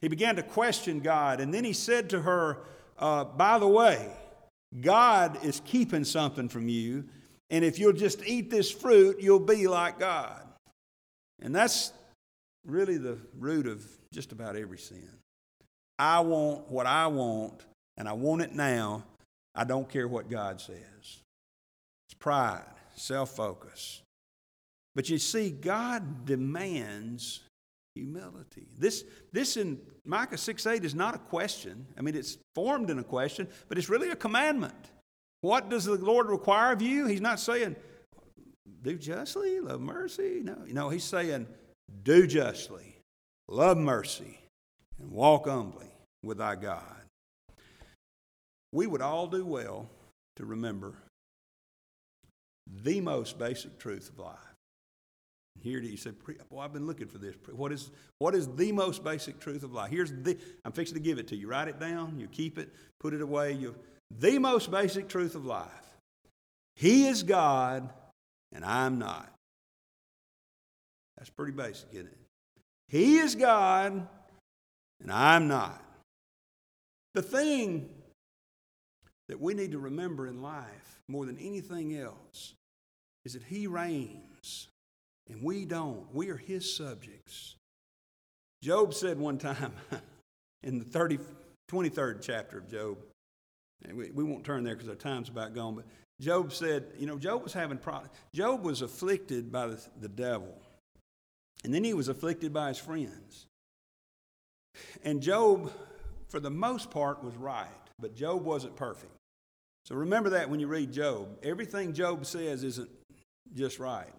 he 0.00 0.08
began 0.08 0.36
to 0.36 0.42
question 0.42 1.00
God, 1.00 1.40
and 1.40 1.52
then 1.52 1.64
he 1.64 1.74
said 1.74 2.10
to 2.10 2.22
her, 2.22 2.64
uh, 2.98 3.24
By 3.24 3.58
the 3.58 3.68
way, 3.68 4.10
God 4.80 5.44
is 5.44 5.60
keeping 5.64 6.04
something 6.04 6.48
from 6.48 6.68
you, 6.68 7.04
and 7.52 7.66
if 7.66 7.78
you'll 7.78 7.92
just 7.92 8.26
eat 8.26 8.50
this 8.50 8.70
fruit, 8.70 9.20
you'll 9.20 9.38
be 9.38 9.68
like 9.68 9.98
God. 9.98 10.40
And 11.42 11.54
that's 11.54 11.92
really 12.64 12.96
the 12.96 13.18
root 13.38 13.66
of 13.66 13.86
just 14.10 14.32
about 14.32 14.56
every 14.56 14.78
sin. 14.78 15.08
I 15.98 16.20
want 16.20 16.70
what 16.70 16.86
I 16.86 17.08
want, 17.08 17.60
and 17.98 18.08
I 18.08 18.14
want 18.14 18.40
it 18.40 18.54
now, 18.54 19.04
I 19.54 19.64
don't 19.64 19.88
care 19.88 20.08
what 20.08 20.30
God 20.30 20.62
says. 20.62 20.78
It's 21.02 22.14
pride, 22.18 22.64
self 22.96 23.36
focus. 23.36 24.00
But 24.94 25.10
you 25.10 25.18
see, 25.18 25.50
God 25.50 26.24
demands 26.24 27.40
humility. 27.94 28.66
This, 28.78 29.04
this 29.30 29.58
in 29.58 29.78
Micah 30.06 30.38
6 30.38 30.66
8 30.66 30.84
is 30.86 30.94
not 30.94 31.14
a 31.14 31.18
question. 31.18 31.86
I 31.98 32.00
mean, 32.00 32.14
it's 32.14 32.38
formed 32.54 32.88
in 32.88 32.98
a 32.98 33.04
question, 33.04 33.46
but 33.68 33.76
it's 33.76 33.90
really 33.90 34.08
a 34.08 34.16
commandment. 34.16 34.90
What 35.42 35.68
does 35.68 35.84
the 35.84 35.96
Lord 35.96 36.28
require 36.28 36.72
of 36.72 36.80
you? 36.80 37.06
He's 37.06 37.20
not 37.20 37.38
saying, 37.38 37.76
do 38.82 38.96
justly, 38.96 39.60
love 39.60 39.80
mercy. 39.80 40.40
No, 40.42 40.56
no, 40.66 40.88
he's 40.88 41.04
saying, 41.04 41.46
do 42.02 42.26
justly, 42.26 42.96
love 43.48 43.76
mercy, 43.76 44.40
and 44.98 45.12
walk 45.12 45.46
humbly 45.46 45.92
with 46.22 46.38
thy 46.38 46.56
God 46.56 47.02
we 48.72 48.86
would 48.86 49.02
all 49.02 49.26
do 49.26 49.44
well 49.44 49.88
to 50.36 50.46
remember 50.46 50.94
the 52.66 53.00
most 53.00 53.38
basic 53.38 53.78
truth 53.78 54.08
of 54.08 54.18
life. 54.18 54.38
Here 55.60 55.80
he 55.80 55.96
said, 55.96 56.14
Boy, 56.48 56.60
I've 56.60 56.72
been 56.72 56.86
looking 56.86 57.06
for 57.06 57.18
this. 57.18 57.36
What 57.52 57.70
is, 57.70 57.90
what 58.18 58.34
is 58.34 58.48
the 58.56 58.72
most 58.72 59.04
basic 59.04 59.38
truth 59.38 59.62
of 59.62 59.72
life? 59.72 59.90
Here's 59.90 60.10
the, 60.10 60.38
I'm 60.64 60.72
fixing 60.72 60.96
to 60.96 61.02
give 61.02 61.18
it 61.18 61.28
to 61.28 61.36
you. 61.36 61.46
Write 61.46 61.68
it 61.68 61.78
down, 61.78 62.18
you 62.18 62.26
keep 62.26 62.58
it, 62.58 62.70
put 62.98 63.12
it 63.12 63.20
away. 63.20 63.52
You, 63.52 63.74
the 64.18 64.38
most 64.38 64.70
basic 64.70 65.08
truth 65.08 65.34
of 65.34 65.44
life. 65.44 65.68
He 66.76 67.06
is 67.06 67.22
God, 67.22 67.90
and 68.52 68.64
I'm 68.64 68.98
not. 68.98 69.32
That's 71.16 71.30
pretty 71.30 71.52
basic, 71.52 71.88
isn't 71.92 72.06
it? 72.06 72.18
He 72.88 73.18
is 73.18 73.34
God, 73.34 74.06
and 75.00 75.12
I'm 75.12 75.48
not. 75.48 75.82
The 77.14 77.22
thing 77.22 77.88
that 79.28 79.40
we 79.40 79.54
need 79.54 79.72
to 79.72 79.78
remember 79.78 80.26
in 80.26 80.42
life 80.42 81.00
more 81.08 81.26
than 81.26 81.38
anything 81.38 81.96
else 81.96 82.54
is 83.24 83.34
that 83.34 83.42
He 83.44 83.66
reigns 83.66 84.68
and 85.28 85.42
we 85.42 85.64
don't. 85.64 86.06
We 86.12 86.30
are 86.30 86.36
His 86.36 86.74
subjects. 86.74 87.56
Job 88.62 88.94
said 88.94 89.18
one 89.18 89.38
time 89.38 89.72
in 90.62 90.78
the 90.78 90.84
30, 90.84 91.18
23rd 91.70 92.22
chapter 92.22 92.58
of 92.58 92.70
Job, 92.70 92.98
and 93.88 93.96
we, 93.96 94.10
we 94.10 94.24
won't 94.24 94.44
turn 94.44 94.64
there 94.64 94.74
because 94.74 94.88
our 94.88 94.94
time's 94.94 95.28
about 95.28 95.54
gone, 95.54 95.74
but 95.74 95.84
Job 96.20 96.52
said, 96.52 96.84
you 96.98 97.06
know, 97.06 97.18
Job 97.18 97.42
was 97.42 97.52
having 97.52 97.78
problems. 97.78 98.12
Job 98.34 98.64
was 98.64 98.82
afflicted 98.82 99.50
by 99.50 99.66
the, 99.66 99.80
the 100.00 100.08
devil, 100.08 100.54
and 101.64 101.74
then 101.74 101.84
he 101.84 101.94
was 101.94 102.08
afflicted 102.08 102.52
by 102.52 102.68
his 102.68 102.78
friends. 102.78 103.46
And 105.04 105.20
Job, 105.20 105.70
for 106.28 106.40
the 106.40 106.50
most 106.50 106.90
part, 106.90 107.22
was 107.22 107.36
right, 107.36 107.68
but 107.98 108.14
Job 108.14 108.44
wasn't 108.44 108.76
perfect. 108.76 109.12
So 109.84 109.96
remember 109.96 110.30
that 110.30 110.48
when 110.48 110.60
you 110.60 110.68
read 110.68 110.92
Job. 110.92 111.38
Everything 111.42 111.92
Job 111.92 112.24
says 112.24 112.62
isn't 112.62 112.88
just 113.54 113.78
right. 113.78 114.12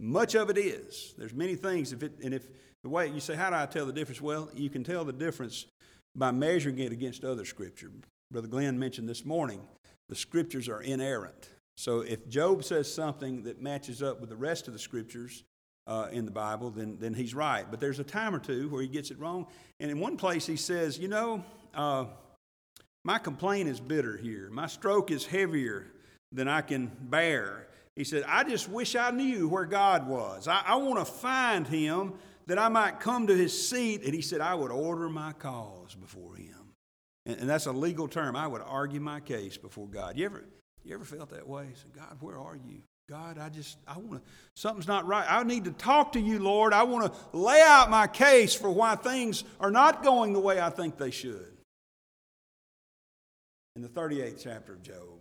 Much 0.00 0.34
of 0.34 0.50
it 0.50 0.58
is. 0.58 1.14
There's 1.18 1.34
many 1.34 1.54
things. 1.54 1.92
If 1.92 2.02
it, 2.02 2.12
and 2.22 2.34
if 2.34 2.46
the 2.82 2.88
way 2.88 3.08
you 3.08 3.20
say, 3.20 3.34
how 3.34 3.50
do 3.50 3.56
I 3.56 3.66
tell 3.66 3.86
the 3.86 3.92
difference? 3.92 4.20
Well, 4.20 4.50
you 4.54 4.70
can 4.70 4.84
tell 4.84 5.04
the 5.04 5.12
difference 5.12 5.66
by 6.14 6.30
measuring 6.30 6.78
it 6.78 6.92
against 6.92 7.24
other 7.24 7.44
scripture. 7.44 7.90
Brother 8.30 8.48
Glenn 8.48 8.78
mentioned 8.78 9.08
this 9.08 9.24
morning 9.24 9.60
the 10.08 10.16
scriptures 10.16 10.68
are 10.68 10.80
inerrant. 10.80 11.50
So 11.76 12.00
if 12.00 12.28
Job 12.28 12.64
says 12.64 12.92
something 12.92 13.42
that 13.44 13.62
matches 13.62 14.02
up 14.02 14.20
with 14.20 14.30
the 14.30 14.36
rest 14.36 14.66
of 14.66 14.72
the 14.72 14.78
scriptures 14.78 15.44
uh, 15.86 16.08
in 16.10 16.24
the 16.24 16.30
Bible, 16.30 16.70
then, 16.70 16.96
then 16.98 17.14
he's 17.14 17.34
right. 17.34 17.64
But 17.70 17.80
there's 17.80 18.00
a 18.00 18.04
time 18.04 18.34
or 18.34 18.38
two 18.38 18.68
where 18.68 18.82
he 18.82 18.88
gets 18.88 19.10
it 19.10 19.18
wrong. 19.18 19.46
And 19.80 19.90
in 19.90 20.00
one 20.00 20.16
place 20.16 20.44
he 20.46 20.56
says, 20.56 20.98
you 20.98 21.08
know, 21.08 21.44
uh, 21.74 22.06
my 23.04 23.18
complaint 23.18 23.68
is 23.68 23.80
bitter 23.80 24.16
here. 24.16 24.50
My 24.50 24.66
stroke 24.66 25.10
is 25.10 25.24
heavier 25.24 25.86
than 26.32 26.48
I 26.48 26.60
can 26.60 26.90
bear. 27.00 27.68
He 27.96 28.04
said, 28.04 28.24
I 28.26 28.44
just 28.44 28.68
wish 28.68 28.96
I 28.96 29.10
knew 29.10 29.48
where 29.48 29.64
God 29.64 30.06
was. 30.06 30.46
I, 30.48 30.62
I 30.66 30.76
want 30.76 30.98
to 30.98 31.04
find 31.04 31.66
him 31.66 32.14
that 32.46 32.58
I 32.58 32.68
might 32.68 33.00
come 33.00 33.26
to 33.26 33.36
his 33.36 33.68
seat. 33.68 34.04
And 34.04 34.14
he 34.14 34.20
said, 34.20 34.40
I 34.40 34.54
would 34.54 34.70
order 34.70 35.08
my 35.08 35.32
cause 35.32 35.94
before 35.94 36.34
him. 36.36 36.47
And, 37.28 37.40
and 37.40 37.48
that's 37.48 37.66
a 37.66 37.72
legal 37.72 38.08
term. 38.08 38.34
I 38.34 38.46
would 38.46 38.62
argue 38.62 38.98
my 38.98 39.20
case 39.20 39.56
before 39.56 39.86
God. 39.86 40.16
You 40.16 40.24
ever, 40.24 40.44
you 40.82 40.94
ever 40.94 41.04
felt 41.04 41.30
that 41.30 41.46
way? 41.46 41.66
Said, 41.74 41.92
God, 41.94 42.16
where 42.20 42.38
are 42.38 42.56
you? 42.56 42.80
God, 43.08 43.38
I 43.38 43.48
just, 43.48 43.78
I 43.86 43.96
want 43.98 44.24
to, 44.24 44.30
something's 44.54 44.88
not 44.88 45.06
right. 45.06 45.26
I 45.28 45.42
need 45.42 45.64
to 45.64 45.70
talk 45.70 46.12
to 46.12 46.20
you, 46.20 46.38
Lord. 46.40 46.72
I 46.72 46.82
want 46.82 47.12
to 47.12 47.36
lay 47.36 47.62
out 47.62 47.88
my 47.90 48.06
case 48.06 48.54
for 48.54 48.70
why 48.70 48.96
things 48.96 49.44
are 49.60 49.70
not 49.70 50.02
going 50.02 50.32
the 50.32 50.40
way 50.40 50.60
I 50.60 50.70
think 50.70 50.98
they 50.98 51.10
should. 51.10 51.52
In 53.76 53.82
the 53.82 53.88
38th 53.88 54.42
chapter 54.42 54.72
of 54.72 54.82
Job, 54.82 55.20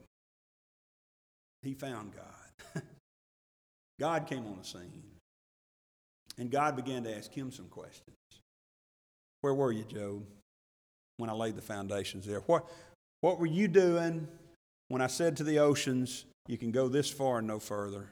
he 1.62 1.74
found 1.74 2.12
God. 2.14 2.84
God 4.00 4.28
came 4.28 4.46
on 4.48 4.58
the 4.58 4.66
scene. 4.66 5.04
And 6.38 6.52
God 6.52 6.76
began 6.76 7.04
to 7.04 7.16
ask 7.16 7.32
him 7.32 7.52
some 7.52 7.68
questions. 7.68 8.16
Where 9.42 9.54
were 9.54 9.72
you, 9.72 9.84
Job, 9.84 10.24
when 11.18 11.30
I 11.30 11.34
laid 11.34 11.56
the 11.56 11.62
foundations 11.62 12.26
there? 12.26 12.40
What, 12.42 12.66
what 13.22 13.40
were 13.40 13.46
you 13.46 13.68
doing 13.68 14.28
when 14.88 15.02
I 15.02 15.08
said 15.08 15.38
to 15.38 15.44
the 15.44 15.60
oceans, 15.60 16.26
you 16.48 16.58
can 16.58 16.72
go 16.72 16.88
this 16.88 17.10
far 17.10 17.40
and 17.40 17.48
no 17.48 17.60
further? 17.60 18.08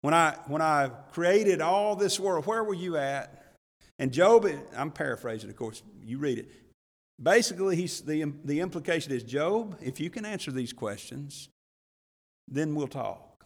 When 0.00 0.14
I, 0.14 0.36
when 0.46 0.62
I 0.62 0.90
created 1.12 1.60
all 1.60 1.96
this 1.96 2.18
world, 2.18 2.46
where 2.46 2.62
were 2.64 2.74
you 2.74 2.96
at? 2.96 3.56
And 3.98 4.12
Job, 4.12 4.48
I'm 4.76 4.90
paraphrasing, 4.90 5.50
of 5.50 5.56
course, 5.56 5.82
you 6.04 6.18
read 6.18 6.38
it. 6.38 6.50
Basically, 7.20 7.74
he's, 7.74 8.00
the, 8.00 8.32
the 8.44 8.60
implication 8.60 9.12
is 9.12 9.24
Job, 9.24 9.76
if 9.82 9.98
you 9.98 10.08
can 10.08 10.24
answer 10.24 10.52
these 10.52 10.72
questions, 10.72 11.48
then 12.46 12.74
we'll 12.74 12.86
talk. 12.86 13.44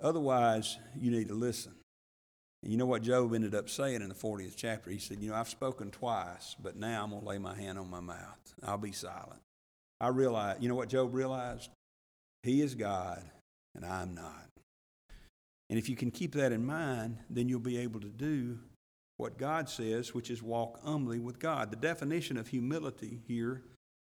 Otherwise, 0.00 0.78
you 0.96 1.10
need 1.10 1.28
to 1.28 1.34
listen. 1.34 1.74
You 2.62 2.76
know 2.76 2.86
what 2.86 3.02
Job 3.02 3.34
ended 3.34 3.54
up 3.54 3.68
saying 3.68 4.02
in 4.02 4.08
the 4.08 4.14
40th 4.14 4.54
chapter? 4.56 4.90
He 4.90 4.98
said, 4.98 5.20
You 5.20 5.30
know, 5.30 5.36
I've 5.36 5.48
spoken 5.48 5.90
twice, 5.90 6.56
but 6.60 6.76
now 6.76 7.04
I'm 7.04 7.10
going 7.10 7.22
to 7.22 7.28
lay 7.28 7.38
my 7.38 7.54
hand 7.54 7.78
on 7.78 7.88
my 7.88 8.00
mouth. 8.00 8.54
I'll 8.64 8.78
be 8.78 8.92
silent. 8.92 9.40
I 10.00 10.08
realize, 10.08 10.56
you 10.60 10.68
know 10.68 10.74
what 10.74 10.88
Job 10.88 11.14
realized? 11.14 11.70
He 12.42 12.60
is 12.60 12.74
God, 12.74 13.22
and 13.74 13.84
I'm 13.84 14.14
not. 14.14 14.48
And 15.70 15.78
if 15.78 15.88
you 15.88 15.96
can 15.96 16.10
keep 16.10 16.34
that 16.34 16.52
in 16.52 16.64
mind, 16.64 17.18
then 17.28 17.48
you'll 17.48 17.60
be 17.60 17.78
able 17.78 18.00
to 18.00 18.08
do 18.08 18.58
what 19.18 19.38
God 19.38 19.68
says, 19.68 20.14
which 20.14 20.30
is 20.30 20.42
walk 20.42 20.82
humbly 20.82 21.18
with 21.18 21.38
God. 21.38 21.70
The 21.70 21.76
definition 21.76 22.36
of 22.36 22.48
humility 22.48 23.20
here, 23.26 23.62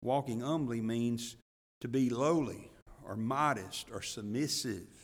walking 0.01 0.39
humbly, 0.39 0.81
means 0.81 1.35
to 1.81 1.87
be 1.87 2.09
lowly 2.09 2.71
or 3.05 3.15
modest 3.15 3.87
or 3.91 4.01
submissive. 4.01 5.02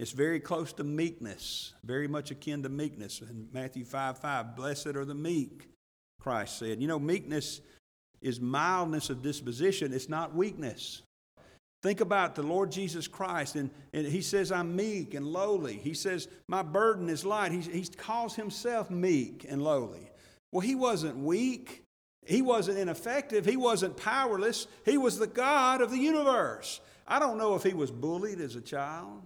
It's 0.00 0.12
very 0.12 0.40
close 0.40 0.72
to 0.72 0.82
meekness, 0.82 1.74
very 1.84 2.08
much 2.08 2.30
akin 2.30 2.62
to 2.62 2.70
meekness. 2.70 3.20
In 3.20 3.48
Matthew 3.52 3.84
5 3.84 4.16
5, 4.16 4.56
blessed 4.56 4.86
are 4.96 5.04
the 5.04 5.14
meek, 5.14 5.68
Christ 6.18 6.58
said. 6.58 6.80
You 6.80 6.88
know, 6.88 6.98
meekness 6.98 7.60
is 8.22 8.40
mildness 8.40 9.10
of 9.10 9.20
disposition, 9.20 9.92
it's 9.92 10.08
not 10.08 10.34
weakness. 10.34 11.02
Think 11.82 12.00
about 12.00 12.34
the 12.34 12.42
Lord 12.42 12.72
Jesus 12.72 13.06
Christ, 13.06 13.56
and, 13.56 13.68
and 13.92 14.06
he 14.06 14.22
says, 14.22 14.50
I'm 14.50 14.74
meek 14.74 15.12
and 15.12 15.26
lowly. 15.26 15.74
He 15.76 15.92
says, 15.92 16.28
My 16.48 16.62
burden 16.62 17.10
is 17.10 17.26
light. 17.26 17.52
He, 17.52 17.60
he 17.60 17.84
calls 17.84 18.34
himself 18.34 18.88
meek 18.88 19.44
and 19.50 19.62
lowly. 19.62 20.10
Well, 20.50 20.62
he 20.62 20.76
wasn't 20.76 21.18
weak. 21.18 21.82
He 22.24 22.40
wasn't 22.40 22.78
ineffective. 22.78 23.44
He 23.44 23.58
wasn't 23.58 23.98
powerless. 23.98 24.66
He 24.86 24.96
was 24.96 25.18
the 25.18 25.26
God 25.26 25.82
of 25.82 25.90
the 25.90 25.98
universe. 25.98 26.80
I 27.06 27.18
don't 27.18 27.36
know 27.36 27.54
if 27.54 27.64
he 27.64 27.74
was 27.74 27.90
bullied 27.90 28.40
as 28.40 28.56
a 28.56 28.62
child. 28.62 29.20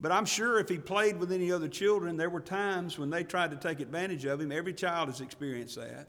But 0.00 0.12
I'm 0.12 0.24
sure 0.24 0.58
if 0.58 0.68
he 0.68 0.78
played 0.78 1.18
with 1.18 1.30
any 1.30 1.52
other 1.52 1.68
children, 1.68 2.16
there 2.16 2.30
were 2.30 2.40
times 2.40 2.98
when 2.98 3.10
they 3.10 3.22
tried 3.22 3.50
to 3.50 3.56
take 3.56 3.80
advantage 3.80 4.24
of 4.24 4.40
him. 4.40 4.50
Every 4.50 4.72
child 4.72 5.08
has 5.08 5.20
experienced 5.20 5.76
that. 5.76 6.08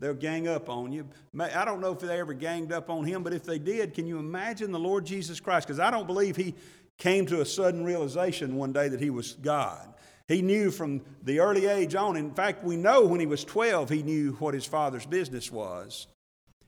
They'll 0.00 0.14
gang 0.14 0.46
up 0.46 0.68
on 0.70 0.92
you. 0.92 1.08
I 1.38 1.64
don't 1.64 1.80
know 1.80 1.92
if 1.92 1.98
they 1.98 2.18
ever 2.20 2.32
ganged 2.32 2.72
up 2.72 2.88
on 2.88 3.04
him, 3.04 3.22
but 3.22 3.34
if 3.34 3.44
they 3.44 3.58
did, 3.58 3.94
can 3.94 4.06
you 4.06 4.18
imagine 4.18 4.70
the 4.70 4.78
Lord 4.78 5.04
Jesus 5.04 5.40
Christ? 5.40 5.66
Because 5.66 5.80
I 5.80 5.90
don't 5.90 6.06
believe 6.06 6.36
he 6.36 6.54
came 6.98 7.26
to 7.26 7.40
a 7.40 7.46
sudden 7.46 7.84
realization 7.84 8.56
one 8.56 8.72
day 8.72 8.88
that 8.88 9.00
he 9.00 9.10
was 9.10 9.34
God. 9.34 9.92
He 10.28 10.40
knew 10.40 10.70
from 10.70 11.00
the 11.22 11.40
early 11.40 11.66
age 11.66 11.94
on. 11.94 12.16
In 12.16 12.32
fact, 12.32 12.62
we 12.62 12.76
know 12.76 13.06
when 13.06 13.18
he 13.18 13.26
was 13.26 13.44
12, 13.44 13.88
he 13.88 14.02
knew 14.02 14.32
what 14.34 14.54
his 14.54 14.66
father's 14.66 15.06
business 15.06 15.50
was. 15.50 16.06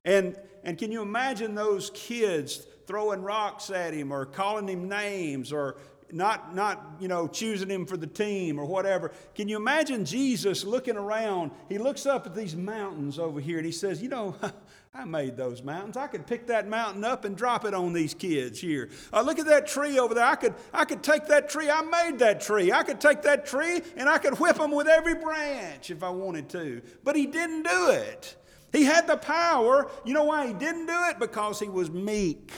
And, 0.05 0.37
and 0.65 0.79
can 0.79 0.91
you 0.91 1.03
imagine 1.03 1.55
those 1.55 1.91
kids 1.91 2.67
throwing 2.87 3.23
rocks 3.23 3.71
at 3.71 3.95
him 3.95 4.13
or 4.13 4.25
calling 4.25 4.67
him 4.67 4.89
names 4.89 5.53
or 5.53 5.77
not, 6.13 6.55
not, 6.55 6.97
you 7.01 7.09
know, 7.09 7.29
choosing 7.29 7.69
him 7.69 7.87
for 7.87 7.97
the 7.97 8.07
team 8.07 8.59
or 8.59 8.65
whatever. 8.65 9.13
Can 9.35 9.49
you 9.49 9.57
imagine 9.57 10.05
Jesus 10.05 10.65
looking 10.65 10.97
around? 10.97 11.51
He 11.69 11.79
looks 11.79 12.07
up 12.07 12.27
at 12.27 12.35
these 12.35 12.57
mountains 12.57 13.19
over 13.19 13.41
here 13.41 13.59
and 13.59 13.67
he 13.67 13.73
says, 13.73 14.03
You 14.03 14.09
know, 14.09 14.37
I 14.95 15.05
made 15.05 15.37
those 15.37 15.63
mountains. 15.63 15.97
I 15.97 16.09
could 16.09 16.27
pick 16.27 16.49
that 16.49 16.69
mountain 16.69 17.05
up 17.05 17.25
and 17.25 17.37
drop 17.37 17.65
it 17.65 17.75
on 17.75 17.93
these 17.93 18.13
kids 18.13 18.61
here. 18.61 18.91
Uh, 19.13 19.23
look 19.23 19.39
at 19.39 19.47
that 19.47 19.67
tree 19.67 19.99
over 19.99 20.15
there. 20.15 20.25
I 20.25 20.35
could, 20.35 20.55
I 20.73 20.85
could 20.85 21.03
take 21.03 21.27
that 21.27 21.49
tree. 21.49 21.71
I 21.71 21.83
made 21.83 22.19
that 22.19 22.41
tree. 22.41 22.73
I 22.73 22.83
could 22.83 23.01
take 23.01 23.23
that 23.23 23.47
tree 23.47 23.83
and 23.97 24.09
I 24.09 24.19
could 24.19 24.39
whip 24.41 24.57
them 24.57 24.73
with 24.73 24.89
every 24.89 25.15
branch 25.15 25.91
if 25.91 26.03
I 26.03 26.11
wanted 26.11 26.49
to. 26.51 26.83
But 27.05 27.15
he 27.15 27.27
didn't 27.27 27.63
do 27.63 27.91
it. 27.91 28.37
He 28.73 28.85
had 28.85 29.07
the 29.07 29.17
power. 29.17 29.91
You 30.05 30.15
know 30.15 30.25
why 30.25 30.49
he 30.49 30.53
didn't 30.55 30.87
do 30.87 30.99
it? 31.09 31.19
Because 31.19 31.61
he 31.61 31.69
was 31.69 31.91
meek. 31.91 32.53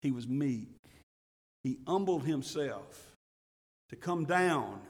He 0.00 0.10
was 0.10 0.26
meek. 0.28 0.79
He 1.62 1.78
humbled 1.86 2.24
himself 2.24 3.16
to 3.90 3.96
come 3.96 4.24
down 4.24 4.80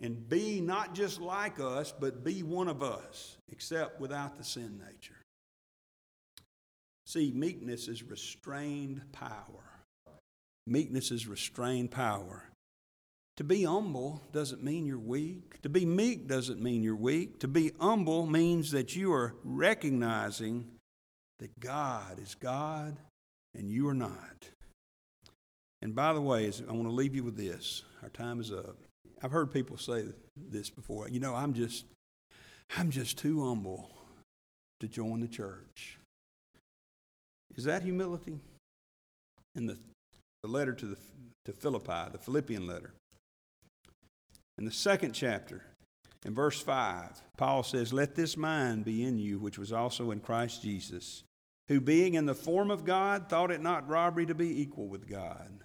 and 0.00 0.28
be 0.28 0.60
not 0.60 0.94
just 0.94 1.20
like 1.20 1.60
us, 1.60 1.94
but 1.98 2.24
be 2.24 2.42
one 2.42 2.68
of 2.68 2.82
us, 2.82 3.36
except 3.50 4.00
without 4.00 4.36
the 4.36 4.44
sin 4.44 4.80
nature. 4.84 5.14
See, 7.06 7.32
meekness 7.34 7.88
is 7.88 8.02
restrained 8.02 9.02
power. 9.12 9.84
Meekness 10.66 11.10
is 11.10 11.26
restrained 11.26 11.90
power. 11.90 12.44
To 13.36 13.44
be 13.44 13.64
humble 13.64 14.22
doesn't 14.32 14.62
mean 14.62 14.86
you're 14.86 14.98
weak. 14.98 15.60
To 15.62 15.68
be 15.68 15.86
meek 15.86 16.28
doesn't 16.28 16.60
mean 16.60 16.82
you're 16.82 16.94
weak. 16.94 17.40
To 17.40 17.48
be 17.48 17.72
humble 17.80 18.26
means 18.26 18.70
that 18.72 18.94
you 18.94 19.12
are 19.12 19.34
recognizing 19.42 20.68
that 21.38 21.58
God 21.58 22.20
is 22.20 22.34
God 22.34 22.96
and 23.54 23.70
you 23.70 23.88
are 23.88 23.94
not. 23.94 24.48
And 25.82 25.96
by 25.96 26.12
the 26.12 26.20
way, 26.20 26.50
I 26.68 26.72
want 26.72 26.84
to 26.84 26.94
leave 26.94 27.16
you 27.16 27.24
with 27.24 27.36
this. 27.36 27.82
Our 28.04 28.08
time 28.08 28.40
is 28.40 28.52
up. 28.52 28.76
I've 29.20 29.32
heard 29.32 29.52
people 29.52 29.76
say 29.76 30.04
this 30.36 30.70
before. 30.70 31.08
You 31.08 31.18
know, 31.18 31.34
I'm 31.34 31.54
just, 31.54 31.84
I'm 32.78 32.90
just 32.90 33.18
too 33.18 33.44
humble 33.44 33.90
to 34.78 34.86
join 34.86 35.20
the 35.20 35.28
church. 35.28 35.98
Is 37.56 37.64
that 37.64 37.82
humility? 37.82 38.38
In 39.56 39.66
the, 39.66 39.76
the 40.44 40.48
letter 40.48 40.72
to, 40.72 40.86
the, 40.86 40.96
to 41.46 41.52
Philippi, 41.52 42.10
the 42.12 42.18
Philippian 42.18 42.66
letter. 42.66 42.94
In 44.58 44.64
the 44.64 44.72
second 44.72 45.12
chapter, 45.12 45.62
in 46.24 46.32
verse 46.32 46.60
5, 46.60 47.20
Paul 47.36 47.64
says, 47.64 47.92
Let 47.92 48.14
this 48.14 48.36
mind 48.36 48.84
be 48.84 49.04
in 49.04 49.18
you, 49.18 49.40
which 49.40 49.58
was 49.58 49.72
also 49.72 50.12
in 50.12 50.20
Christ 50.20 50.62
Jesus, 50.62 51.24
who 51.66 51.80
being 51.80 52.14
in 52.14 52.26
the 52.26 52.34
form 52.34 52.70
of 52.70 52.84
God, 52.84 53.28
thought 53.28 53.50
it 53.50 53.60
not 53.60 53.88
robbery 53.88 54.26
to 54.26 54.34
be 54.34 54.62
equal 54.62 54.86
with 54.86 55.08
God 55.08 55.64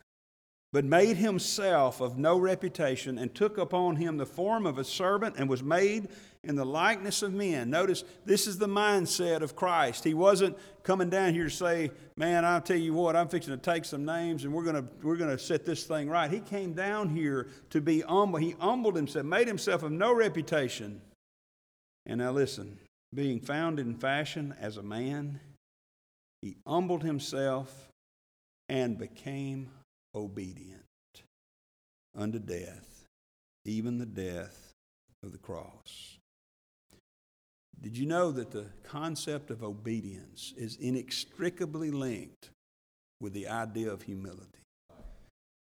but 0.74 0.84
made 0.84 1.18
himself 1.18 2.02
of 2.02 2.18
no 2.18 2.38
reputation, 2.38 3.18
and 3.18 3.34
took 3.34 3.58
upon 3.58 3.96
him 3.96 4.18
the 4.18 4.26
form 4.26 4.66
of 4.66 4.78
a 4.78 4.84
servant, 4.84 5.36
and 5.38 5.50
was 5.50 5.64
made 5.64 6.10
in 6.44 6.56
the 6.56 6.66
likeness 6.66 7.22
of 7.22 7.34
men. 7.34 7.70
Notice 7.70 8.04
this 8.26 8.48
is 8.48 8.58
the 8.58 8.68
mindset 8.68 9.42
of 9.42 9.56
Christ. 9.56 10.04
He 10.04 10.14
wasn't 10.14 10.58
coming 10.84 11.10
down 11.10 11.34
here 11.34 11.46
to 11.46 11.50
say, 11.50 11.92
Man, 12.16 12.46
I'll 12.46 12.62
tell 12.62 12.78
you 12.78 12.94
what, 12.94 13.16
I'm 13.16 13.28
fixing 13.28 13.54
to 13.54 13.62
take 13.62 13.86
some 13.86 14.06
names 14.06 14.44
and 14.44 14.54
we're 14.54 14.64
gonna 14.64 14.86
we're 15.04 15.18
gonna 15.18 15.38
set 15.38 15.66
this 15.66 15.84
thing 15.84 16.10
right. 16.10 16.32
He 16.32 16.40
came 16.40 16.74
down 16.74 17.10
here 17.10 17.48
to 17.72 17.82
be 17.82 18.02
humble. 18.02 18.40
He 18.40 18.56
humbled 18.60 18.96
himself, 18.96 19.26
made 19.26 19.48
himself 19.48 19.84
of 19.84 19.92
no 19.92 20.14
reputation. 20.14 21.02
And 22.06 22.20
now 22.20 22.32
listen, 22.32 22.80
being 23.14 23.40
found 23.40 23.80
in 23.80 23.96
fashion 23.96 24.56
as 24.60 24.78
a 24.78 24.84
man, 24.84 25.40
he 26.42 26.56
humbled 26.66 27.04
himself 27.04 27.90
and 28.70 28.98
became 28.98 29.70
obedient 30.18 30.84
unto 32.16 32.40
death, 32.40 33.06
even 33.66 33.98
the 33.98 34.06
death 34.06 34.74
of 35.24 35.32
the 35.32 35.38
cross. 35.38 36.18
Did 37.80 37.98
you 37.98 38.08
know 38.08 38.32
that 38.32 38.52
the 38.52 38.66
concept 38.84 39.52
of 39.52 39.64
obedience 39.64 40.54
is 40.58 40.78
inextricably 40.78 41.92
linked 41.92 42.50
with 43.22 43.34
the 43.34 43.48
idea 43.48 43.92
of 43.92 44.02
humility? 44.02 44.64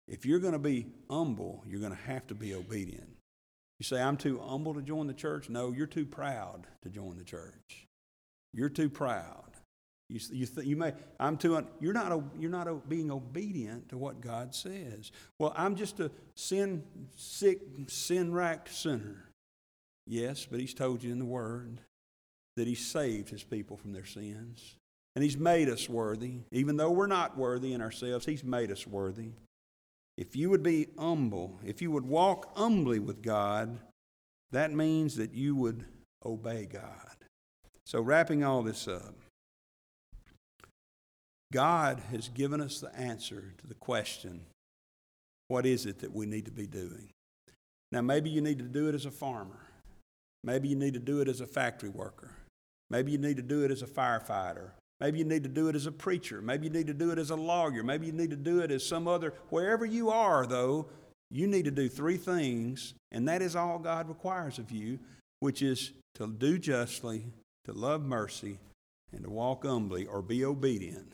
If 0.08 0.26
you're 0.26 0.40
going 0.40 0.54
to 0.54 0.60
be 0.60 0.88
humble, 1.10 1.64
you're 1.68 1.82
going 1.82 1.96
to 1.96 2.04
have 2.08 2.26
to 2.28 2.36
be 2.36 2.56
obedient. 2.56 3.10
You 3.80 3.84
say, 3.84 4.02
I'm 4.02 4.18
too 4.18 4.42
humble 4.44 4.74
to 4.74 4.82
join 4.82 5.08
the 5.08 5.14
church? 5.14 5.50
No, 5.50 5.72
you're 5.72 5.88
too 5.88 6.06
proud 6.06 6.68
to 6.84 6.90
join 6.90 7.18
the 7.18 7.24
church. 7.24 7.86
You're 8.54 8.70
too 8.70 8.90
proud. 8.90 9.52
You, 10.10 10.20
you, 10.32 10.46
th- 10.48 10.66
you 10.66 10.76
may, 10.76 10.94
I'm 11.20 11.38
too, 11.38 11.66
you're 11.80 11.94
not, 11.94 12.22
you're 12.40 12.50
not 12.50 12.90
being 12.90 13.12
obedient 13.12 13.90
to 13.90 13.98
what 13.98 14.22
God 14.22 14.56
says. 14.56 15.12
Well, 15.38 15.54
I'm 15.56 15.76
just 15.76 16.00
a 16.00 16.10
sin 16.36 16.84
sick, 17.16 17.60
sin 17.88 18.34
racked 18.34 18.74
sinner. 18.74 19.30
Yes, 20.08 20.48
but 20.50 20.60
He's 20.60 20.74
told 20.74 21.04
you 21.04 21.12
in 21.12 21.20
the 21.20 21.26
Word 21.26 21.82
that 22.56 22.68
He 22.68 22.74
saved 22.74 23.30
His 23.30 23.44
people 23.44 23.78
from 23.78 23.94
their 23.94 24.06
sins. 24.06 24.76
And 25.16 25.24
He's 25.24 25.38
made 25.38 25.70
us 25.70 25.88
worthy. 25.88 26.40
Even 26.52 26.78
though 26.78 26.92
we're 26.92 27.08
not 27.08 27.38
worthy 27.38 27.74
in 27.74 27.82
ourselves, 27.82 28.26
He's 28.26 28.44
made 28.44 28.72
us 28.72 28.88
worthy. 28.88 29.30
If 30.18 30.36
you 30.36 30.50
would 30.50 30.64
be 30.64 30.88
humble, 30.98 31.60
if 31.64 31.82
you 31.82 31.92
would 31.92 32.06
walk 32.06 32.58
humbly 32.58 33.00
with 33.00 33.22
God, 33.22 33.80
that 34.52 34.74
means 34.74 35.16
that 35.18 35.34
you 35.34 35.56
would 35.56 35.86
obey 36.26 36.66
God. 36.66 37.16
So, 37.86 38.02
wrapping 38.02 38.44
all 38.44 38.64
this 38.64 38.88
up, 38.88 39.16
God 41.52 42.02
has 42.12 42.30
given 42.30 42.62
us 42.62 42.80
the 42.80 42.96
answer 42.96 43.54
to 43.58 43.68
the 43.68 43.74
question 43.76 44.42
what 45.48 45.66
is 45.66 45.88
it 45.88 46.00
that 46.00 46.14
we 46.14 46.28
need 46.28 46.46
to 46.46 46.52
be 46.52 46.68
doing? 46.68 47.10
Now, 47.92 48.02
maybe 48.02 48.30
you 48.30 48.40
need 48.40 48.60
to 48.60 48.66
do 48.66 48.88
it 48.88 48.94
as 48.94 49.06
a 49.06 49.12
farmer. 49.12 49.60
Maybe 50.44 50.68
you 50.68 50.76
need 50.76 50.94
to 50.94 51.00
do 51.00 51.22
it 51.22 51.28
as 51.28 51.42
a 51.42 51.48
factory 51.48 51.90
worker. 51.90 52.32
Maybe 52.92 53.12
you 53.12 53.18
need 53.18 53.38
to 53.38 53.44
do 53.44 53.66
it 53.66 53.72
as 53.72 53.82
a 53.82 53.88
firefighter. 53.88 54.70
Maybe 55.00 55.18
you 55.18 55.26
need 55.26 55.44
to 55.44 55.50
do 55.50 55.68
it 55.68 55.76
as 55.76 55.88
a 55.88 55.92
preacher. 55.92 56.40
Maybe 56.40 56.68
you 56.68 56.74
need 56.74 56.86
to 56.88 56.94
do 56.94 57.10
it 57.10 57.18
as 57.18 57.32
a 57.32 57.36
lawyer. 57.36 57.84
Maybe 57.84 58.06
you 58.06 58.12
need 58.12 58.30
to 58.30 58.36
do 58.36 58.60
it 58.60 58.70
as 58.70 58.86
some 58.86 59.08
other. 59.08 59.34
Wherever 59.50 59.86
you 59.86 60.12
are, 60.12 60.46
though, 60.46 60.86
you 61.32 61.48
need 61.48 61.66
to 61.66 61.72
do 61.72 61.90
three 61.90 62.18
things, 62.18 62.94
and 63.12 63.28
that 63.28 63.42
is 63.42 63.56
all 63.56 63.80
God 63.80 64.08
requires 64.08 64.60
of 64.60 64.72
you, 64.72 65.00
which 65.40 65.64
is 65.64 65.94
to 66.16 66.28
do 66.28 66.60
justly, 66.60 67.26
to 67.66 67.74
love 67.74 68.04
mercy, 68.04 68.60
and 69.12 69.24
to 69.24 69.30
walk 69.32 69.66
humbly 69.66 70.06
or 70.06 70.22
be 70.22 70.46
obedient 70.46 71.14